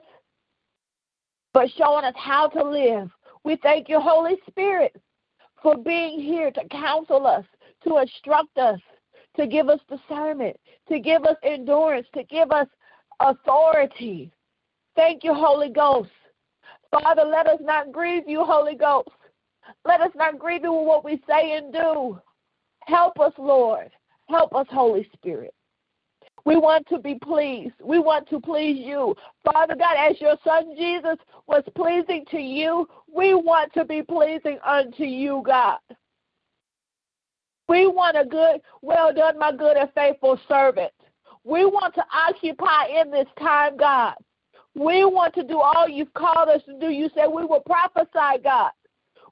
for 1.53 1.65
showing 1.77 2.03
us 2.03 2.15
how 2.17 2.49
to 2.49 2.63
live. 2.63 3.09
We 3.43 3.57
thank 3.57 3.89
you, 3.89 3.99
Holy 3.99 4.37
Spirit, 4.49 4.95
for 5.61 5.77
being 5.77 6.19
here 6.19 6.51
to 6.51 6.67
counsel 6.69 7.25
us, 7.25 7.45
to 7.83 7.97
instruct 7.97 8.57
us, 8.57 8.79
to 9.37 9.47
give 9.47 9.69
us 9.69 9.79
discernment, 9.89 10.57
to 10.89 10.99
give 10.99 11.23
us 11.23 11.37
endurance, 11.43 12.07
to 12.13 12.23
give 12.23 12.51
us 12.51 12.67
authority. 13.19 14.31
Thank 14.95 15.23
you, 15.23 15.33
Holy 15.33 15.69
Ghost. 15.69 16.09
Father, 16.91 17.23
let 17.23 17.47
us 17.47 17.59
not 17.61 17.91
grieve 17.91 18.27
you, 18.27 18.43
Holy 18.43 18.75
Ghost. 18.75 19.09
Let 19.85 20.01
us 20.01 20.11
not 20.15 20.39
grieve 20.39 20.63
you 20.63 20.73
with 20.73 20.87
what 20.87 21.05
we 21.05 21.21
say 21.29 21.55
and 21.55 21.71
do. 21.71 22.19
Help 22.87 23.19
us, 23.19 23.33
Lord. 23.37 23.91
Help 24.29 24.55
us, 24.55 24.67
Holy 24.71 25.07
Spirit. 25.13 25.53
We 26.45 26.57
want 26.57 26.87
to 26.87 26.99
be 26.99 27.15
pleased. 27.15 27.73
We 27.83 27.99
want 27.99 28.29
to 28.29 28.39
please 28.39 28.79
you. 28.79 29.15
Father 29.43 29.75
God, 29.75 29.95
as 29.97 30.19
your 30.21 30.35
son 30.43 30.75
Jesus 30.75 31.17
was 31.47 31.63
pleasing 31.75 32.25
to 32.31 32.39
you, 32.39 32.87
we 33.13 33.33
want 33.33 33.73
to 33.73 33.85
be 33.85 34.01
pleasing 34.01 34.57
unto 34.65 35.03
you, 35.03 35.43
God. 35.45 35.79
We 37.67 37.87
want 37.87 38.17
a 38.17 38.25
good, 38.25 38.61
well 38.81 39.13
done, 39.13 39.37
my 39.37 39.51
good 39.51 39.77
and 39.77 39.89
faithful 39.93 40.39
servant. 40.47 40.91
We 41.43 41.65
want 41.65 41.93
to 41.95 42.03
occupy 42.13 42.87
in 42.99 43.11
this 43.11 43.27
time, 43.37 43.77
God. 43.77 44.15
We 44.75 45.05
want 45.05 45.33
to 45.35 45.43
do 45.43 45.59
all 45.59 45.87
you've 45.87 46.13
called 46.13 46.49
us 46.49 46.61
to 46.65 46.79
do. 46.79 46.89
You 46.89 47.09
said 47.13 47.27
we 47.27 47.45
will 47.45 47.61
prophesy, 47.61 48.41
God. 48.43 48.71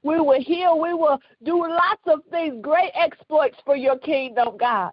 We 0.02 0.20
will 0.20 0.40
heal. 0.40 0.78
We 0.80 0.94
will 0.94 1.18
do 1.44 1.58
lots 1.58 2.02
of 2.06 2.20
things, 2.30 2.56
great 2.62 2.92
exploits 2.94 3.56
for 3.64 3.76
your 3.76 3.98
kingdom, 3.98 4.56
God. 4.58 4.92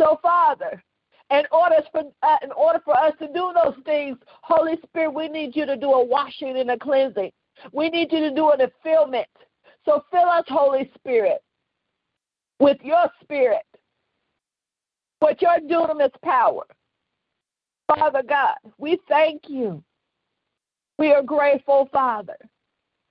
So, 0.00 0.18
Father, 0.22 0.82
in 1.30 1.42
order 1.52 1.76
for 1.92 2.02
uh, 2.22 2.36
in 2.42 2.50
order 2.52 2.80
for 2.84 2.96
us 2.96 3.12
to 3.18 3.26
do 3.28 3.52
those 3.62 3.74
things, 3.84 4.16
Holy 4.42 4.76
Spirit, 4.86 5.12
we 5.12 5.28
need 5.28 5.54
you 5.54 5.66
to 5.66 5.76
do 5.76 5.92
a 5.92 6.04
washing 6.04 6.56
and 6.58 6.70
a 6.70 6.78
cleansing. 6.78 7.30
We 7.72 7.88
need 7.90 8.12
you 8.12 8.20
to 8.20 8.34
do 8.34 8.50
an 8.50 8.60
fulfillment. 8.82 9.26
So 9.84 10.04
fill 10.10 10.28
us, 10.28 10.44
Holy 10.48 10.90
Spirit, 10.96 11.42
with 12.60 12.78
your 12.82 13.06
spirit, 13.22 13.66
with 15.20 15.38
your 15.40 15.58
dunamis 15.60 16.12
power. 16.22 16.64
Father 17.88 18.22
God, 18.22 18.56
we 18.76 18.98
thank 19.08 19.48
you. 19.48 19.82
We 20.98 21.12
are 21.12 21.22
grateful, 21.22 21.88
Father, 21.92 22.36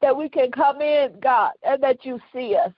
that 0.01 0.15
we 0.15 0.29
can 0.29 0.51
come 0.51 0.81
in, 0.81 1.19
God, 1.19 1.51
and 1.63 1.81
that 1.81 2.05
you 2.05 2.19
see 2.33 2.55
us, 2.55 2.73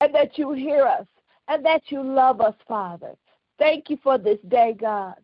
and 0.00 0.14
that 0.14 0.36
you 0.38 0.52
hear 0.52 0.84
us, 0.84 1.06
and 1.48 1.64
that 1.64 1.82
you 1.90 2.02
love 2.02 2.40
us, 2.40 2.54
Father. 2.66 3.14
Thank 3.62 3.90
you 3.90 3.98
for 4.02 4.18
this 4.18 4.40
day, 4.48 4.74
God. 4.76 5.14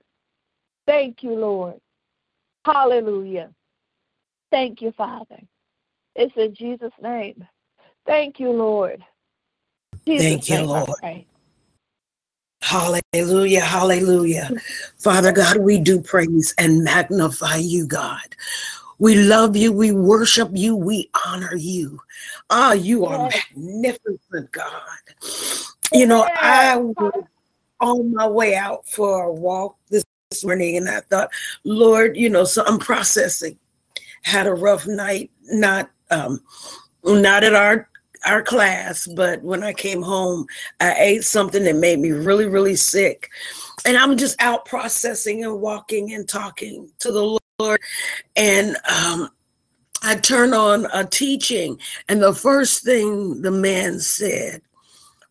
Thank 0.87 1.25
you, 1.25 1.33
Lord. 1.33 1.81
Hallelujah. 2.65 3.51
Thank 4.53 4.81
you, 4.81 4.93
Father. 4.93 5.41
It's 6.15 6.37
in 6.37 6.55
Jesus' 6.55 6.93
name. 7.03 7.45
Thank 8.07 8.39
you, 8.39 8.51
Lord. 8.51 9.05
Jesus 10.07 10.25
Thank 10.25 10.49
you, 10.51 10.63
Lord. 10.63 11.25
Hallelujah, 12.63 13.61
hallelujah. 13.61 14.51
Father 14.99 15.33
God, 15.33 15.57
we 15.57 15.81
do 15.81 16.01
praise 16.01 16.55
and 16.59 16.85
magnify 16.85 17.57
you, 17.57 17.89
God. 17.89 18.37
We 19.01 19.17
love 19.17 19.57
you, 19.57 19.73
we 19.73 19.91
worship 19.91 20.51
you, 20.53 20.77
we 20.77 21.11
honor 21.27 21.57
you. 21.57 22.01
Ah, 22.51 22.73
you 22.73 23.05
are 23.05 23.19
yes. 23.19 23.43
magnificent, 23.57 24.53
God. 24.53 24.73
You 25.93 26.07
know, 26.07 26.25
yes. 26.25 26.39
I 26.41 26.77
on 27.81 28.15
my 28.15 28.27
way 28.27 28.57
out 28.57 28.87
for 28.87 29.25
a 29.25 29.33
walk 29.33 29.77
this 29.91 30.05
morning 30.45 30.77
and 30.77 30.89
I 30.89 31.01
thought, 31.01 31.31
Lord, 31.65 32.17
you 32.17 32.29
know, 32.29 32.45
so 32.45 32.65
I'm 32.67 32.79
processing. 32.79 33.59
Had 34.23 34.47
a 34.47 34.55
rough 34.55 34.87
night, 34.87 35.31
not 35.45 35.91
um 36.11 36.41
not 37.05 37.45
at 37.45 37.55
our 37.55 37.89
our 38.27 38.43
class, 38.43 39.07
but 39.07 39.43
when 39.43 39.63
I 39.63 39.73
came 39.73 40.03
home, 40.03 40.47
I 40.81 40.95
ate 40.99 41.25
something 41.25 41.63
that 41.65 41.77
made 41.77 42.01
me 42.01 42.11
really, 42.11 42.47
really 42.47 42.75
sick. 42.77 43.31
And 43.87 43.97
I'm 43.97 44.17
just 44.17 44.41
out 44.41 44.65
processing 44.65 45.45
and 45.45 45.61
walking 45.61 46.13
and 46.13 46.29
talking 46.29 46.91
to 46.99 47.13
the 47.13 47.39
Lord. 47.61 47.81
And 48.35 48.77
um, 48.89 49.31
I 50.03 50.17
turned 50.17 50.55
on 50.55 50.89
a 50.93 51.05
teaching, 51.05 51.79
and 52.09 52.21
the 52.21 52.35
first 52.35 52.83
thing 52.83 53.41
the 53.41 53.53
man 53.53 54.01
said 54.01 54.63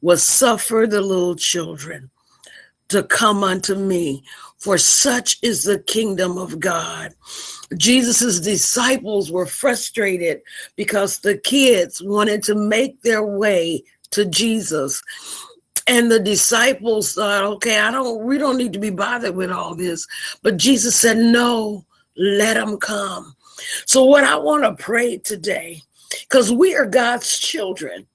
was, 0.01 0.23
Suffer 0.23 0.87
the 0.89 1.01
little 1.01 1.35
children 1.35 2.09
to 2.89 3.03
come 3.03 3.43
unto 3.43 3.75
me, 3.75 4.23
for 4.57 4.77
such 4.77 5.37
is 5.41 5.63
the 5.63 5.79
kingdom 5.79 6.37
of 6.37 6.59
God. 6.59 7.13
Jesus's 7.75 8.39
disciples 8.39 9.31
were 9.31 9.45
frustrated 9.45 10.41
because 10.75 11.19
the 11.19 11.37
kids 11.37 12.01
wanted 12.01 12.43
to 12.43 12.55
make 12.55 13.01
their 13.01 13.23
way 13.23 13.83
to 14.11 14.25
Jesus. 14.25 15.01
And 15.87 16.11
the 16.11 16.19
disciples 16.19 17.13
thought, 17.13 17.43
okay, 17.43 17.79
I 17.79 17.91
don't, 17.91 18.23
we 18.23 18.37
don't 18.37 18.57
need 18.57 18.73
to 18.73 18.79
be 18.79 18.89
bothered 18.89 19.35
with 19.35 19.51
all 19.51 19.75
this. 19.75 20.07
But 20.43 20.57
Jesus 20.57 20.99
said, 20.99 21.17
no, 21.17 21.85
let 22.17 22.55
them 22.55 22.77
come. 22.77 23.35
So, 23.85 24.03
what 24.03 24.23
I 24.23 24.37
want 24.37 24.63
to 24.63 24.83
pray 24.83 25.17
today, 25.17 25.81
because 26.21 26.51
we 26.51 26.75
are 26.75 26.85
God's 26.85 27.37
children, 27.39 28.05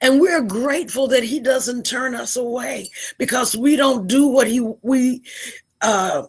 and 0.00 0.20
we're 0.20 0.42
grateful 0.42 1.06
that 1.08 1.22
He 1.22 1.40
doesn't 1.40 1.84
turn 1.84 2.14
us 2.14 2.36
away 2.36 2.90
because 3.18 3.56
we 3.56 3.76
don't 3.76 4.06
do 4.06 4.28
what 4.28 4.46
He 4.46 4.60
we 4.82 5.22
uh, 5.80 6.24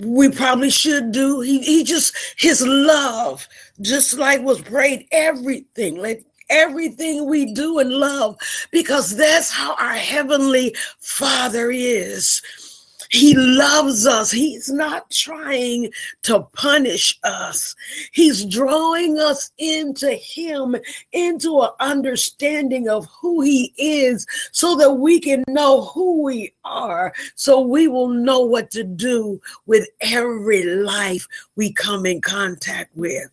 we 0.00 0.30
probably 0.30 0.70
should 0.70 1.10
do. 1.10 1.40
He 1.40 1.60
he 1.60 1.84
just 1.84 2.14
his 2.36 2.64
love, 2.66 3.46
just 3.80 4.16
like 4.16 4.42
was 4.42 4.60
prayed, 4.60 5.06
everything, 5.10 5.96
like 5.96 6.24
everything 6.50 7.28
we 7.28 7.52
do 7.52 7.78
in 7.80 7.90
love, 7.90 8.36
because 8.70 9.16
that's 9.16 9.50
how 9.50 9.74
our 9.74 9.94
heavenly 9.94 10.74
Father 11.00 11.70
is. 11.70 12.42
He 13.10 13.34
loves 13.34 14.06
us. 14.06 14.30
He's 14.30 14.68
not 14.68 15.10
trying 15.10 15.90
to 16.24 16.40
punish 16.52 17.18
us. 17.24 17.74
He's 18.12 18.44
drawing 18.44 19.18
us 19.18 19.50
into 19.58 20.10
Him, 20.10 20.76
into 21.12 21.60
an 21.60 21.70
understanding 21.80 22.88
of 22.88 23.06
who 23.20 23.40
He 23.40 23.72
is, 23.78 24.26
so 24.52 24.76
that 24.76 24.92
we 24.92 25.20
can 25.20 25.44
know 25.48 25.86
who 25.86 26.22
we 26.22 26.52
are, 26.64 27.12
so 27.34 27.60
we 27.60 27.88
will 27.88 28.08
know 28.08 28.40
what 28.40 28.70
to 28.72 28.84
do 28.84 29.40
with 29.66 29.88
every 30.00 30.64
life 30.64 31.26
we 31.56 31.72
come 31.72 32.04
in 32.04 32.20
contact 32.20 32.94
with. 32.96 33.30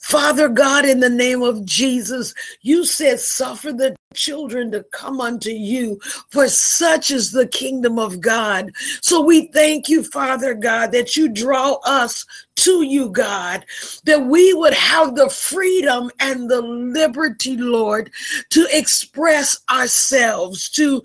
Father 0.00 0.48
God, 0.48 0.84
in 0.84 1.00
the 1.00 1.08
name 1.08 1.42
of 1.42 1.64
Jesus, 1.64 2.34
you 2.62 2.84
said, 2.84 3.20
Suffer 3.20 3.72
the 3.72 3.96
children 4.14 4.70
to 4.72 4.84
come 4.92 5.20
unto 5.20 5.50
you, 5.50 6.00
for 6.30 6.48
such 6.48 7.10
is 7.10 7.32
the 7.32 7.46
kingdom 7.48 7.98
of 7.98 8.20
God. 8.20 8.70
So 9.00 9.22
we 9.22 9.46
thank 9.48 9.88
you, 9.88 10.02
Father 10.02 10.54
God, 10.54 10.92
that 10.92 11.16
you 11.16 11.28
draw 11.28 11.78
us 11.84 12.24
to 12.56 12.82
you, 12.82 13.08
God, 13.10 13.64
that 14.04 14.26
we 14.26 14.52
would 14.54 14.74
have 14.74 15.16
the 15.16 15.30
freedom 15.30 16.10
and 16.20 16.48
the 16.48 16.60
liberty, 16.60 17.56
Lord, 17.56 18.10
to 18.50 18.66
express 18.70 19.60
ourselves, 19.70 20.68
to 20.70 21.02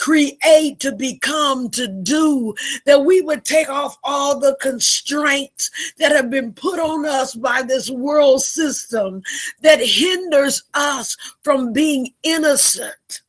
create, 0.00 0.80
to 0.80 0.92
become, 0.92 1.68
to 1.70 1.86
do, 1.86 2.54
that 2.86 3.04
we 3.04 3.20
would 3.20 3.44
take 3.44 3.68
off 3.68 3.98
all 4.02 4.40
the 4.40 4.56
constraints 4.60 5.70
that 5.98 6.10
have 6.10 6.30
been 6.30 6.52
put 6.52 6.80
on 6.80 7.04
us 7.06 7.34
by 7.34 7.62
this 7.62 7.90
world 7.90 8.42
system 8.42 9.22
that 9.60 9.78
hinders 9.80 10.62
us 10.74 11.16
from 11.42 11.72
being 11.72 12.08
innocent 12.22 13.22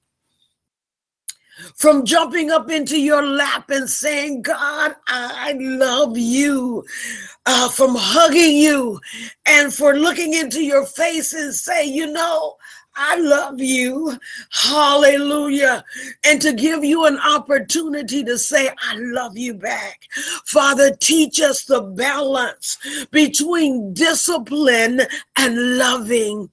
from 1.75 2.05
jumping 2.05 2.49
up 2.49 2.71
into 2.71 2.99
your 2.99 3.23
lap 3.23 3.69
and 3.69 3.89
saying, 3.89 4.41
God, 4.41 4.95
I 5.07 5.55
love 5.59 6.17
you, 6.17 6.83
uh, 7.45 7.69
from 7.69 7.95
hugging 7.95 8.57
you 8.57 8.99
and 9.45 9.73
for 9.73 9.95
looking 9.95 10.33
into 10.33 10.63
your 10.63 10.85
face 10.85 11.33
and 11.33 11.53
say, 11.53 11.85
you 11.85 12.07
know, 12.07 12.55
I 12.95 13.15
love 13.17 13.61
you. 13.61 14.17
Hallelujah. 14.51 15.83
And 16.25 16.41
to 16.41 16.53
give 16.53 16.83
you 16.83 17.05
an 17.05 17.17
opportunity 17.19 18.23
to 18.23 18.37
say, 18.37 18.69
I 18.81 18.95
love 18.97 19.37
you 19.37 19.53
back. 19.53 20.07
Father, 20.45 20.93
teach 20.95 21.39
us 21.39 21.63
the 21.63 21.81
balance 21.81 22.77
between 23.11 23.93
discipline 23.93 25.01
and 25.37 25.77
loving 25.77 26.49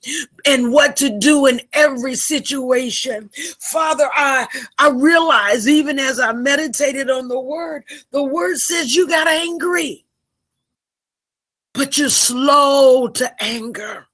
and 0.47 0.73
what 0.73 0.97
to 0.97 1.19
do 1.19 1.47
in 1.47 1.61
every 1.73 2.15
situation. 2.15 3.31
Father, 3.59 4.09
I, 4.15 4.47
I 4.79 4.91
realize 4.91 5.69
even 5.69 5.99
as 5.99 6.21
I 6.21 6.33
meditated 6.33 7.11
on 7.11 7.29
the 7.29 7.41
word, 7.41 7.85
the 8.13 8.23
word 8.23 8.59
says 8.59 8.95
you 8.95 9.09
got 9.09 9.27
angry, 9.27 10.05
but 11.75 11.99
you're 11.99 12.11
slow 12.11 13.09
to 13.09 13.43
anger 13.43 14.08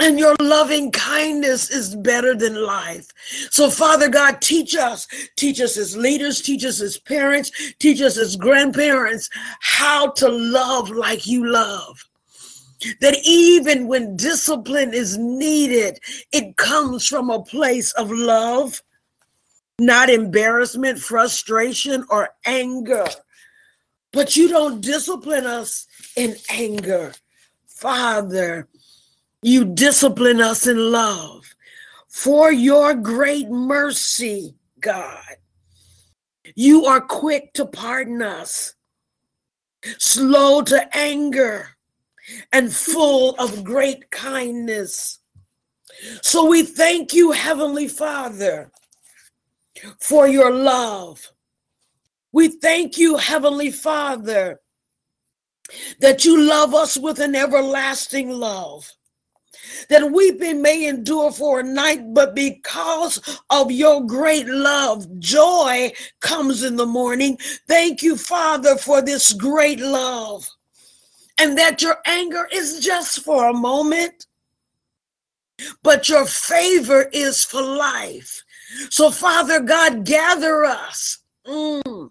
and 0.00 0.18
your 0.18 0.34
loving 0.40 0.90
kindness 0.90 1.70
is 1.70 1.94
better 1.94 2.34
than 2.34 2.62
life. 2.62 3.08
So, 3.50 3.70
Father 3.70 4.08
God, 4.08 4.40
teach 4.40 4.74
us, 4.74 5.06
teach 5.36 5.60
us 5.60 5.76
as 5.76 5.96
leaders, 5.96 6.42
teach 6.42 6.64
us 6.64 6.80
as 6.80 6.98
parents, 6.98 7.52
teach 7.78 8.00
us 8.00 8.18
as 8.18 8.36
grandparents 8.36 9.30
how 9.60 10.10
to 10.12 10.28
love 10.28 10.90
like 10.90 11.26
you 11.26 11.46
love. 11.46 12.04
That 13.00 13.16
even 13.24 13.86
when 13.86 14.16
discipline 14.16 14.92
is 14.92 15.16
needed, 15.16 16.00
it 16.32 16.56
comes 16.56 17.06
from 17.06 17.30
a 17.30 17.42
place 17.42 17.92
of 17.92 18.10
love, 18.10 18.82
not 19.78 20.10
embarrassment, 20.10 20.98
frustration, 20.98 22.04
or 22.10 22.30
anger. 22.44 23.06
But 24.12 24.36
you 24.36 24.48
don't 24.48 24.80
discipline 24.80 25.46
us 25.46 25.86
in 26.16 26.36
anger. 26.50 27.14
Father, 27.66 28.68
you 29.44 29.66
discipline 29.66 30.40
us 30.40 30.66
in 30.66 30.90
love 30.90 31.54
for 32.08 32.50
your 32.50 32.94
great 32.94 33.50
mercy, 33.50 34.54
God. 34.80 35.36
You 36.54 36.86
are 36.86 37.02
quick 37.02 37.52
to 37.52 37.66
pardon 37.66 38.22
us, 38.22 38.74
slow 39.98 40.62
to 40.62 40.96
anger, 40.96 41.68
and 42.54 42.72
full 42.72 43.34
of 43.34 43.62
great 43.62 44.10
kindness. 44.10 45.18
So 46.22 46.46
we 46.46 46.62
thank 46.62 47.12
you, 47.12 47.32
Heavenly 47.32 47.88
Father, 47.88 48.70
for 50.00 50.26
your 50.26 50.52
love. 50.52 51.20
We 52.32 52.48
thank 52.48 52.96
you, 52.96 53.18
Heavenly 53.18 53.72
Father, 53.72 54.60
that 56.00 56.24
you 56.24 56.40
love 56.40 56.72
us 56.72 56.96
with 56.96 57.20
an 57.20 57.34
everlasting 57.34 58.30
love 58.30 58.90
that 59.88 60.10
weeping 60.12 60.62
may 60.62 60.86
endure 60.86 61.32
for 61.32 61.60
a 61.60 61.62
night, 61.62 62.14
but 62.14 62.34
because 62.34 63.40
of 63.50 63.70
your 63.70 64.04
great 64.04 64.46
love, 64.46 65.06
joy 65.18 65.92
comes 66.20 66.62
in 66.62 66.76
the 66.76 66.86
morning. 66.86 67.38
Thank 67.68 68.02
you, 68.02 68.16
Father, 68.16 68.76
for 68.76 69.02
this 69.02 69.32
great 69.32 69.80
love. 69.80 70.48
And 71.38 71.58
that 71.58 71.82
your 71.82 71.96
anger 72.06 72.48
is 72.52 72.80
just 72.80 73.20
for 73.20 73.48
a 73.48 73.54
moment, 73.54 74.26
but 75.82 76.08
your 76.08 76.26
favor 76.26 77.08
is 77.12 77.44
for 77.44 77.60
life. 77.60 78.42
So, 78.90 79.10
Father 79.10 79.60
God, 79.60 80.04
gather 80.04 80.64
us. 80.64 81.18
Mm 81.46 82.10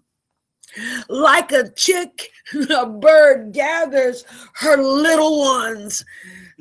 like 1.10 1.52
a 1.52 1.70
chick, 1.72 2.30
a 2.76 2.86
bird 2.86 3.54
gathers 3.54 4.26
her 4.56 4.78
little 4.78 5.40
ones 5.40 6.04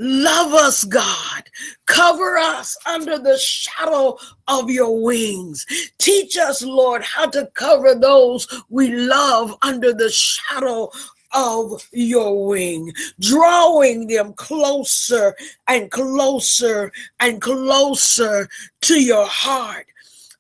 Love 0.05 0.53
us, 0.53 0.83
God. 0.83 1.45
Cover 1.87 2.37
us 2.37 2.77
under 2.87 3.21
the 3.21 3.39
shadow 3.39 4.19
of 4.49 4.69
your 4.69 5.01
wings. 5.01 5.65
Teach 5.99 6.37
us, 6.37 6.61
Lord, 6.61 7.05
how 7.05 7.27
to 7.27 7.47
cover 7.55 7.95
those 7.95 8.49
we 8.69 8.93
love 8.93 9.55
under 9.63 9.93
the 9.93 10.11
shadow 10.11 10.91
of 11.33 11.89
your 11.93 12.49
wing, 12.49 12.93
drawing 13.21 14.09
them 14.09 14.33
closer 14.33 15.37
and 15.69 15.89
closer 15.93 16.91
and 17.21 17.41
closer 17.41 18.49
to 18.81 19.01
your 19.01 19.27
heart 19.27 19.87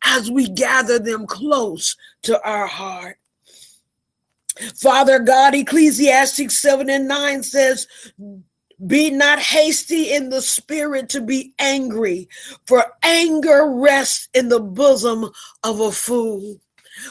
as 0.04 0.28
we 0.28 0.48
gather 0.48 0.98
them 0.98 1.24
close 1.24 1.96
to 2.22 2.42
our 2.42 2.66
heart. 2.66 3.16
Father 4.74 5.20
God, 5.20 5.54
Ecclesiastes 5.54 6.58
7 6.58 6.90
and 6.90 7.06
9 7.06 7.44
says, 7.44 7.86
be 8.86 9.10
not 9.10 9.38
hasty 9.38 10.12
in 10.12 10.28
the 10.28 10.42
spirit 10.42 11.08
to 11.10 11.20
be 11.20 11.54
angry, 11.58 12.28
for 12.66 12.84
anger 13.02 13.70
rests 13.70 14.28
in 14.34 14.48
the 14.48 14.60
bosom 14.60 15.30
of 15.62 15.80
a 15.80 15.92
fool. 15.92 16.58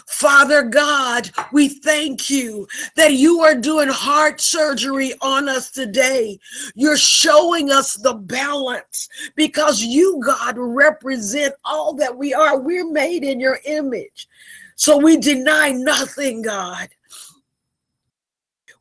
Father 0.07 0.63
God, 0.63 1.31
we 1.51 1.67
thank 1.67 2.29
you 2.29 2.67
that 2.95 3.13
you 3.13 3.39
are 3.41 3.55
doing 3.55 3.89
heart 3.89 4.39
surgery 4.39 5.13
on 5.21 5.49
us 5.49 5.71
today. 5.71 6.39
You're 6.75 6.97
showing 6.97 7.71
us 7.71 7.95
the 7.95 8.13
balance 8.13 9.09
because 9.35 9.81
you, 9.81 10.21
God, 10.23 10.55
represent 10.57 11.55
all 11.65 11.93
that 11.95 12.15
we 12.15 12.33
are. 12.33 12.59
We're 12.59 12.89
made 12.89 13.23
in 13.23 13.39
your 13.39 13.59
image. 13.65 14.27
So 14.75 14.97
we 14.97 15.17
deny 15.17 15.71
nothing, 15.71 16.43
God. 16.43 16.89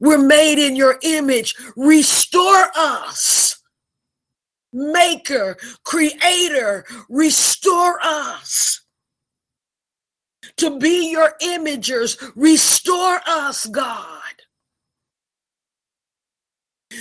We're 0.01 0.19
made 0.19 0.59
in 0.59 0.75
your 0.77 0.99
image. 1.03 1.55
Restore 1.77 2.71
us. 2.75 3.63
Maker, 4.73 5.57
creator, 5.85 6.85
restore 7.09 7.99
us 8.03 8.81
to 10.57 10.79
be 10.79 11.11
your 11.11 11.35
imagers. 11.43 12.33
Restore 12.37 13.21
us, 13.27 13.67
God. 13.67 14.21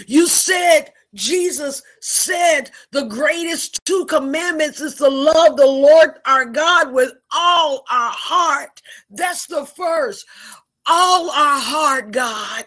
You 0.07 0.27
said, 0.27 0.93
Jesus 1.13 1.81
said, 2.01 2.71
the 2.91 3.03
greatest 3.03 3.79
two 3.85 4.05
commandments 4.05 4.81
is 4.81 4.95
to 4.95 5.07
love 5.07 5.57
the 5.57 5.65
Lord 5.65 6.11
our 6.25 6.45
God 6.45 6.91
with 6.91 7.13
all 7.31 7.83
our 7.89 8.11
heart. 8.11 8.81
That's 9.09 9.45
the 9.47 9.65
first. 9.65 10.25
All 10.85 11.29
our 11.29 11.59
heart, 11.59 12.11
God. 12.11 12.65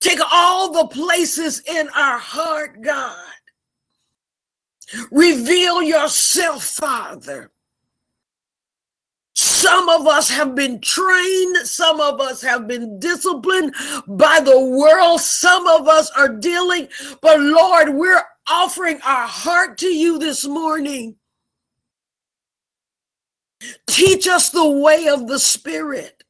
Take 0.00 0.20
all 0.32 0.72
the 0.72 0.86
places 0.86 1.60
in 1.66 1.88
our 1.90 2.18
heart, 2.18 2.80
God. 2.82 3.16
Reveal 5.10 5.82
yourself, 5.82 6.64
Father. 6.64 7.50
Some 9.34 9.88
of 9.88 10.06
us 10.06 10.28
have 10.30 10.54
been 10.54 10.80
trained, 10.80 11.58
some 11.58 12.00
of 12.00 12.20
us 12.20 12.42
have 12.42 12.66
been 12.66 12.98
disciplined 12.98 13.74
by 14.06 14.40
the 14.40 14.58
world, 14.58 15.20
some 15.20 15.66
of 15.66 15.86
us 15.86 16.10
are 16.16 16.28
dealing, 16.28 16.88
but 17.20 17.40
Lord, 17.40 17.90
we're 17.90 18.22
offering 18.48 19.00
our 19.04 19.26
heart 19.26 19.78
to 19.78 19.86
you 19.86 20.18
this 20.18 20.44
morning. 20.44 21.16
Teach 23.88 24.26
us 24.26 24.50
the 24.50 24.68
way 24.68 25.08
of 25.08 25.28
the 25.28 25.38
Spirit. 25.38 26.24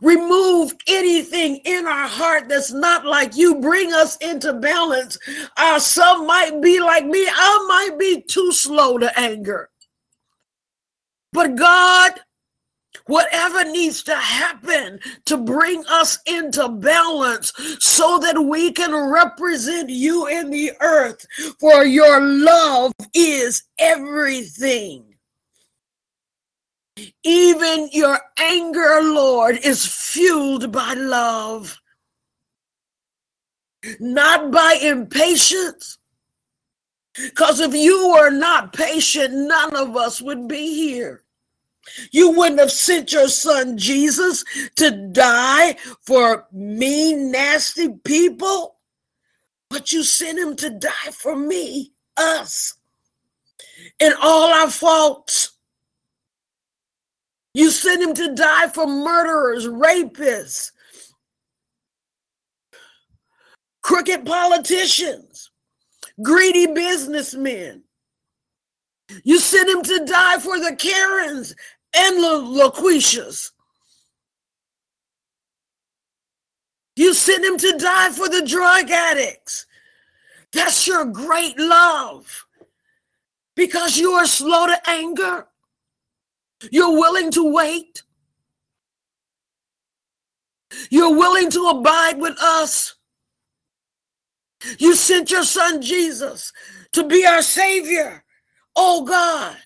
Remove 0.00 0.72
anything 0.86 1.56
in 1.64 1.86
our 1.86 2.08
heart 2.08 2.48
that's 2.48 2.72
not 2.72 3.04
like 3.04 3.36
you. 3.36 3.60
Bring 3.60 3.92
us 3.92 4.16
into 4.18 4.52
balance. 4.54 5.18
Uh, 5.56 5.78
some 5.78 6.26
might 6.26 6.60
be 6.60 6.80
like 6.80 7.06
me. 7.06 7.26
I 7.28 7.64
might 7.68 7.98
be 7.98 8.22
too 8.22 8.52
slow 8.52 8.98
to 8.98 9.18
anger. 9.18 9.70
But 11.32 11.56
God, 11.56 12.12
whatever 13.06 13.64
needs 13.64 14.02
to 14.04 14.14
happen 14.14 14.98
to 15.26 15.36
bring 15.36 15.84
us 15.88 16.18
into 16.26 16.68
balance 16.68 17.52
so 17.78 18.18
that 18.18 18.38
we 18.38 18.72
can 18.72 18.94
represent 18.94 19.90
you 19.90 20.26
in 20.28 20.50
the 20.50 20.72
earth, 20.80 21.24
for 21.60 21.84
your 21.84 22.20
love 22.20 22.92
is 23.14 23.64
everything. 23.78 25.15
Even 27.24 27.90
your 27.92 28.18
anger, 28.38 29.00
Lord, 29.02 29.58
is 29.62 29.86
fueled 29.86 30.72
by 30.72 30.94
love, 30.94 31.78
not 34.00 34.50
by 34.50 34.78
impatience, 34.82 35.98
Because 37.16 37.60
if 37.60 37.74
you 37.74 38.10
were 38.10 38.30
not 38.30 38.72
patient, 38.74 39.32
none 39.34 39.74
of 39.74 39.96
us 39.96 40.20
would 40.20 40.48
be 40.48 40.74
here. 40.74 41.24
You 42.10 42.32
wouldn't 42.32 42.60
have 42.60 42.72
sent 42.72 43.12
your 43.12 43.28
son 43.28 43.78
Jesus 43.78 44.44
to 44.76 45.08
die 45.12 45.76
for 46.02 46.46
mean, 46.52 47.30
nasty 47.30 47.88
people, 47.90 48.76
but 49.70 49.92
you 49.92 50.02
sent 50.02 50.38
him 50.38 50.56
to 50.56 50.70
die 50.70 51.12
for 51.12 51.36
me, 51.36 51.92
us, 52.16 52.74
and 54.00 54.14
all 54.22 54.52
our 54.52 54.70
faults. 54.70 55.55
You 57.56 57.70
sent 57.70 58.02
him 58.02 58.12
to 58.12 58.34
die 58.34 58.68
for 58.68 58.86
murderers, 58.86 59.66
rapists, 59.66 60.72
crooked 63.80 64.26
politicians, 64.26 65.50
greedy 66.22 66.66
businessmen. 66.66 67.82
You 69.24 69.40
sent 69.40 69.70
him 69.70 69.82
to 69.84 70.04
die 70.04 70.38
for 70.38 70.58
the 70.60 70.76
Karens 70.76 71.56
and 71.96 72.18
the 72.18 72.42
LaQuishas. 72.44 73.52
You 76.94 77.14
sent 77.14 77.42
him 77.42 77.56
to 77.56 77.78
die 77.78 78.10
for 78.10 78.28
the 78.28 78.42
drug 78.46 78.90
addicts. 78.90 79.64
That's 80.52 80.86
your 80.86 81.06
great 81.06 81.58
love. 81.58 82.44
Because 83.54 83.96
you 83.96 84.12
are 84.12 84.26
slow 84.26 84.66
to 84.66 84.78
anger. 84.90 85.46
You're 86.70 86.92
willing 86.92 87.30
to 87.32 87.52
wait. 87.52 88.02
You're 90.90 91.16
willing 91.16 91.50
to 91.50 91.68
abide 91.68 92.18
with 92.18 92.36
us. 92.40 92.94
You 94.78 94.94
sent 94.94 95.30
your 95.30 95.44
son 95.44 95.82
Jesus 95.82 96.52
to 96.92 97.04
be 97.04 97.26
our 97.26 97.42
Savior. 97.42 98.24
Oh 98.74 99.04
God. 99.04 99.56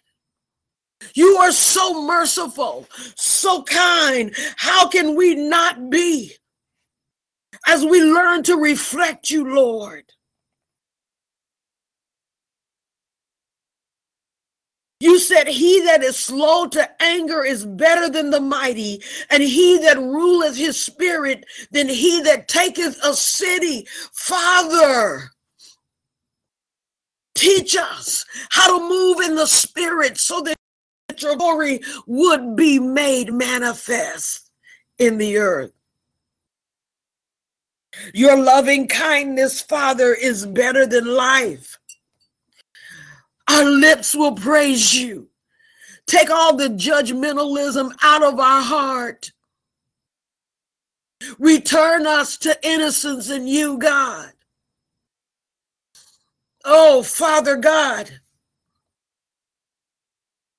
You 1.15 1.37
are 1.39 1.53
so 1.53 2.07
merciful, 2.07 2.87
so 3.17 3.63
kind. 3.63 4.35
How 4.57 4.87
can 4.89 5.17
we 5.17 5.35
not 5.35 5.89
be 5.89 6.33
as 7.67 7.85
we 7.85 8.03
learn 8.03 8.43
to 8.45 8.57
reflect 8.57 9.31
you, 9.31 9.55
Lord? 9.55 10.05
You 15.01 15.19
said, 15.19 15.49
He 15.49 15.81
that 15.81 16.05
is 16.05 16.17
slow 16.17 16.67
to 16.69 17.03
anger 17.03 17.43
is 17.43 17.65
better 17.65 18.11
than 18.11 18.31
the 18.31 18.41
mighty, 18.41 19.03
and 19.31 19.43
he 19.43 19.79
that 19.79 19.97
ruleth 19.97 20.57
his 20.57 20.79
spirit 20.79 21.47
than 21.71 21.89
he 21.89 22.21
that 22.23 22.49
taketh 22.49 22.99
a 23.03 23.15
city. 23.15 23.87
Father, 24.13 25.31
teach 27.35 27.75
us 27.77 28.27
how 28.51 28.79
to 28.79 28.89
move 28.89 29.21
in 29.21 29.35
the 29.35 29.47
spirit 29.47 30.19
so 30.19 30.43
that 30.43 30.57
your 31.17 31.37
glory 31.37 31.81
would 32.07 32.55
be 32.55 32.79
made 32.79 33.33
manifest 33.33 34.51
in 34.99 35.17
the 35.17 35.39
earth. 35.39 35.73
Your 38.13 38.39
loving 38.39 38.87
kindness, 38.87 39.63
Father, 39.63 40.15
is 40.15 40.47
better 40.47 40.87
than 40.87 41.07
life. 41.07 41.80
Our 43.51 43.65
lips 43.65 44.15
will 44.15 44.37
praise 44.37 44.95
you. 44.95 45.29
Take 46.07 46.31
all 46.31 46.55
the 46.55 46.69
judgmentalism 46.69 47.93
out 48.01 48.23
of 48.23 48.39
our 48.39 48.63
heart. 48.63 49.33
Return 51.39 52.07
us 52.07 52.37
to 52.39 52.57
innocence 52.63 53.29
in 53.29 53.49
you, 53.49 53.77
God. 53.77 54.31
Oh, 56.65 57.03
Father 57.03 57.57
God, 57.57 58.21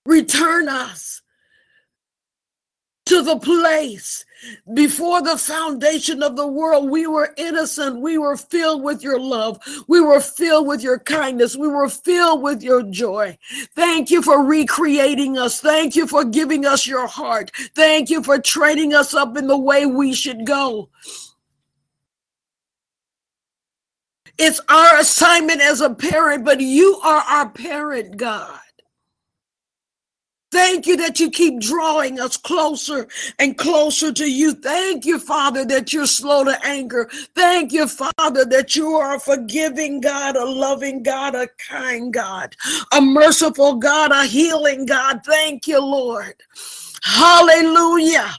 return 0.06 0.68
us 0.68 1.21
to 3.12 3.22
the 3.22 3.40
place 3.40 4.24
before 4.74 5.22
the 5.22 5.38
foundation 5.38 6.24
of 6.24 6.38
the 6.38 6.48
world. 6.48 6.90
We 6.90 7.08
were 7.08 7.34
innocent. 7.36 8.00
We 8.00 8.18
were 8.18 8.38
filled 8.38 8.84
with 8.84 9.04
your 9.04 9.20
love. 9.20 9.60
We 9.90 10.00
were 10.00 10.22
filled 10.22 10.66
with 10.66 10.82
your 10.82 10.98
kindness. 10.98 11.58
We 11.58 11.68
were 11.68 11.90
filled 11.90 12.42
with 12.42 12.64
your 12.64 12.84
joy. 12.84 13.38
Thank 13.76 14.12
you 14.12 14.22
for 14.22 14.46
recreating 14.46 15.38
us. 15.38 15.60
Thank 15.60 15.94
you 15.98 16.08
for 16.08 16.24
giving 16.24 16.66
us 16.66 16.88
your 16.88 17.06
heart. 17.06 17.52
Thank 17.76 18.10
you 18.10 18.24
for 18.24 18.40
training 18.40 18.94
us 18.94 19.14
up 19.14 19.36
in 19.36 19.48
the 19.48 19.60
way 19.60 19.86
we 19.86 20.14
should 20.14 20.46
go. 20.46 20.88
It's 24.38 24.62
our 24.70 25.00
assignment 25.00 25.60
as 25.60 25.82
a 25.82 25.94
parent, 25.94 26.46
but 26.46 26.62
you 26.62 26.96
are 27.04 27.24
our 27.28 27.50
parent, 27.50 28.16
God. 28.16 28.58
Thank 30.52 30.86
you 30.86 30.98
that 30.98 31.20
you 31.20 31.32
keep 31.32 31.62
drawing 31.62 32.20
us 32.20 32.36
closer 32.36 33.08
and 33.40 33.58
closer 33.58 34.12
to 34.12 34.30
you. 34.30 34.54
Thank 34.54 35.06
you, 35.06 35.18
Father, 35.18 35.64
that 35.66 35.94
you're 35.94 36.06
slow 36.06 36.44
to 36.44 36.58
anger. 36.66 37.10
Thank 37.36 37.72
you, 37.72 37.88
Father, 37.88 38.44
that 38.46 38.76
you 38.76 38.96
are 38.96 39.16
a 39.16 39.20
forgiving 39.20 40.02
God, 40.02 40.36
a 40.36 40.46
loving 40.46 41.04
God, 41.04 41.36
a 41.36 41.48
kind 41.70 42.14
God, 42.14 42.56
a 42.92 43.00
merciful 43.00 43.76
God, 43.76 44.12
a 44.12 44.26
healing 44.26 44.86
God. 44.86 45.22
Thank 45.26 45.68
you, 45.68 45.80
Lord. 45.80 46.36
Hallelujah. 47.04 48.30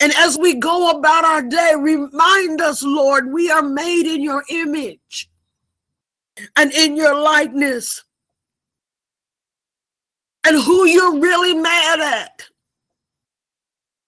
And 0.00 0.12
as 0.16 0.36
we 0.36 0.54
go 0.54 0.98
about 0.98 1.24
our 1.24 1.42
day, 1.42 1.72
remind 1.78 2.60
us, 2.60 2.82
Lord, 2.82 3.32
we 3.32 3.50
are 3.50 3.62
made 3.62 4.06
in 4.12 4.22
your 4.22 4.44
image 4.50 5.30
and 6.56 6.72
in 6.72 6.96
your 6.96 7.18
likeness. 7.18 8.02
And 10.44 10.62
who 10.62 10.86
you're 10.86 11.18
really 11.18 11.54
mad 11.54 12.00
at 12.00 12.42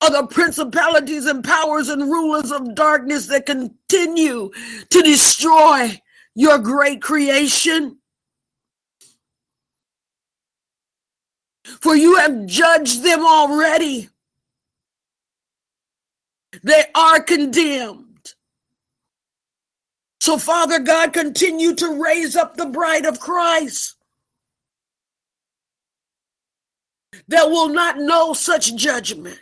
are 0.03 0.11
the 0.11 0.27
principalities 0.27 1.25
and 1.25 1.43
powers 1.43 1.89
and 1.89 2.03
rulers 2.03 2.53
of 2.53 2.75
darkness 2.75 3.27
that 3.29 3.47
continue 3.47 4.51
to 4.91 5.03
destroy 5.03 5.99
your 6.35 6.59
great 6.59 7.01
creation. 7.01 7.99
For 11.81 11.97
you 11.97 12.17
have 12.17 12.47
judged 12.47 13.03
them 13.03 13.25
already. 13.25 14.11
They 16.63 16.85
are 16.95 17.23
condemned. 17.23 18.35
So, 20.21 20.39
Father 20.39 20.81
God, 20.81 21.13
continue 21.13 21.75
to 21.77 22.03
raise 22.03 22.37
up 22.37 22.57
the 22.57 22.67
bride 22.67 23.07
of 23.07 23.21
Christ 23.21 23.96
that 27.29 27.51
will 27.51 27.69
not 27.69 27.99
know 27.99 28.33
such 28.33 28.77
judgment, 28.77 29.41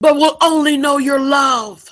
but 0.00 0.16
will 0.16 0.36
only 0.40 0.76
know 0.76 0.98
your 0.98 1.20
love. 1.20 1.88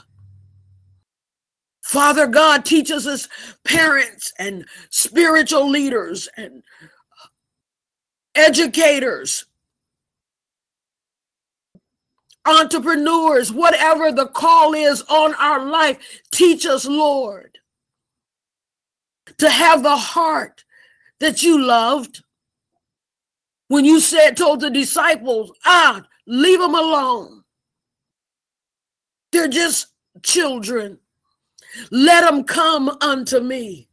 Father 1.82 2.26
God, 2.26 2.64
teach 2.64 2.90
us 2.90 3.28
parents 3.64 4.32
and 4.38 4.66
spiritual 4.90 5.68
leaders 5.68 6.28
and 6.36 6.62
educators 8.34 9.46
entrepreneurs, 12.46 13.52
whatever 13.52 14.12
the 14.12 14.26
call 14.26 14.72
is 14.72 15.02
on 15.08 15.34
our 15.34 15.66
life, 15.66 15.98
teach 16.30 16.64
us, 16.64 16.86
Lord, 16.86 17.58
to 19.38 19.50
have 19.50 19.82
the 19.82 19.96
heart 19.96 20.64
that 21.18 21.42
you 21.42 21.60
loved. 21.60 22.22
When 23.68 23.84
you 23.84 24.00
said, 24.00 24.36
told 24.36 24.60
the 24.60 24.70
disciples, 24.70 25.52
ah, 25.64 26.02
leave 26.26 26.60
them 26.60 26.74
alone. 26.74 27.42
They're 29.32 29.48
just 29.48 29.88
children. 30.22 30.98
Let 31.90 32.28
them 32.28 32.44
come 32.44 32.96
unto 33.00 33.40
me. 33.40 33.88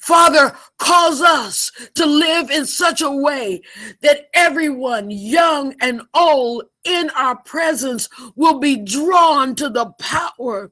Father, 0.00 0.56
cause 0.78 1.20
us 1.20 1.70
to 1.96 2.06
live 2.06 2.50
in 2.50 2.66
such 2.66 3.02
a 3.02 3.10
way 3.10 3.62
that 4.00 4.28
everyone, 4.32 5.10
young 5.10 5.74
and 5.80 6.02
old, 6.14 6.64
in 6.84 7.10
our 7.10 7.36
presence 7.36 8.08
will 8.36 8.58
be 8.58 8.76
drawn 8.76 9.54
to 9.56 9.68
the 9.68 9.86
power 9.98 10.70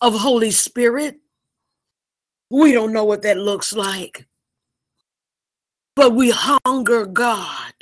of 0.00 0.14
Holy 0.14 0.50
Spirit. 0.50 1.16
We 2.50 2.72
don't 2.72 2.92
know 2.92 3.04
what 3.04 3.22
that 3.22 3.38
looks 3.38 3.72
like, 3.72 4.26
but 5.94 6.14
we 6.14 6.30
hunger 6.30 7.06
God. 7.06 7.72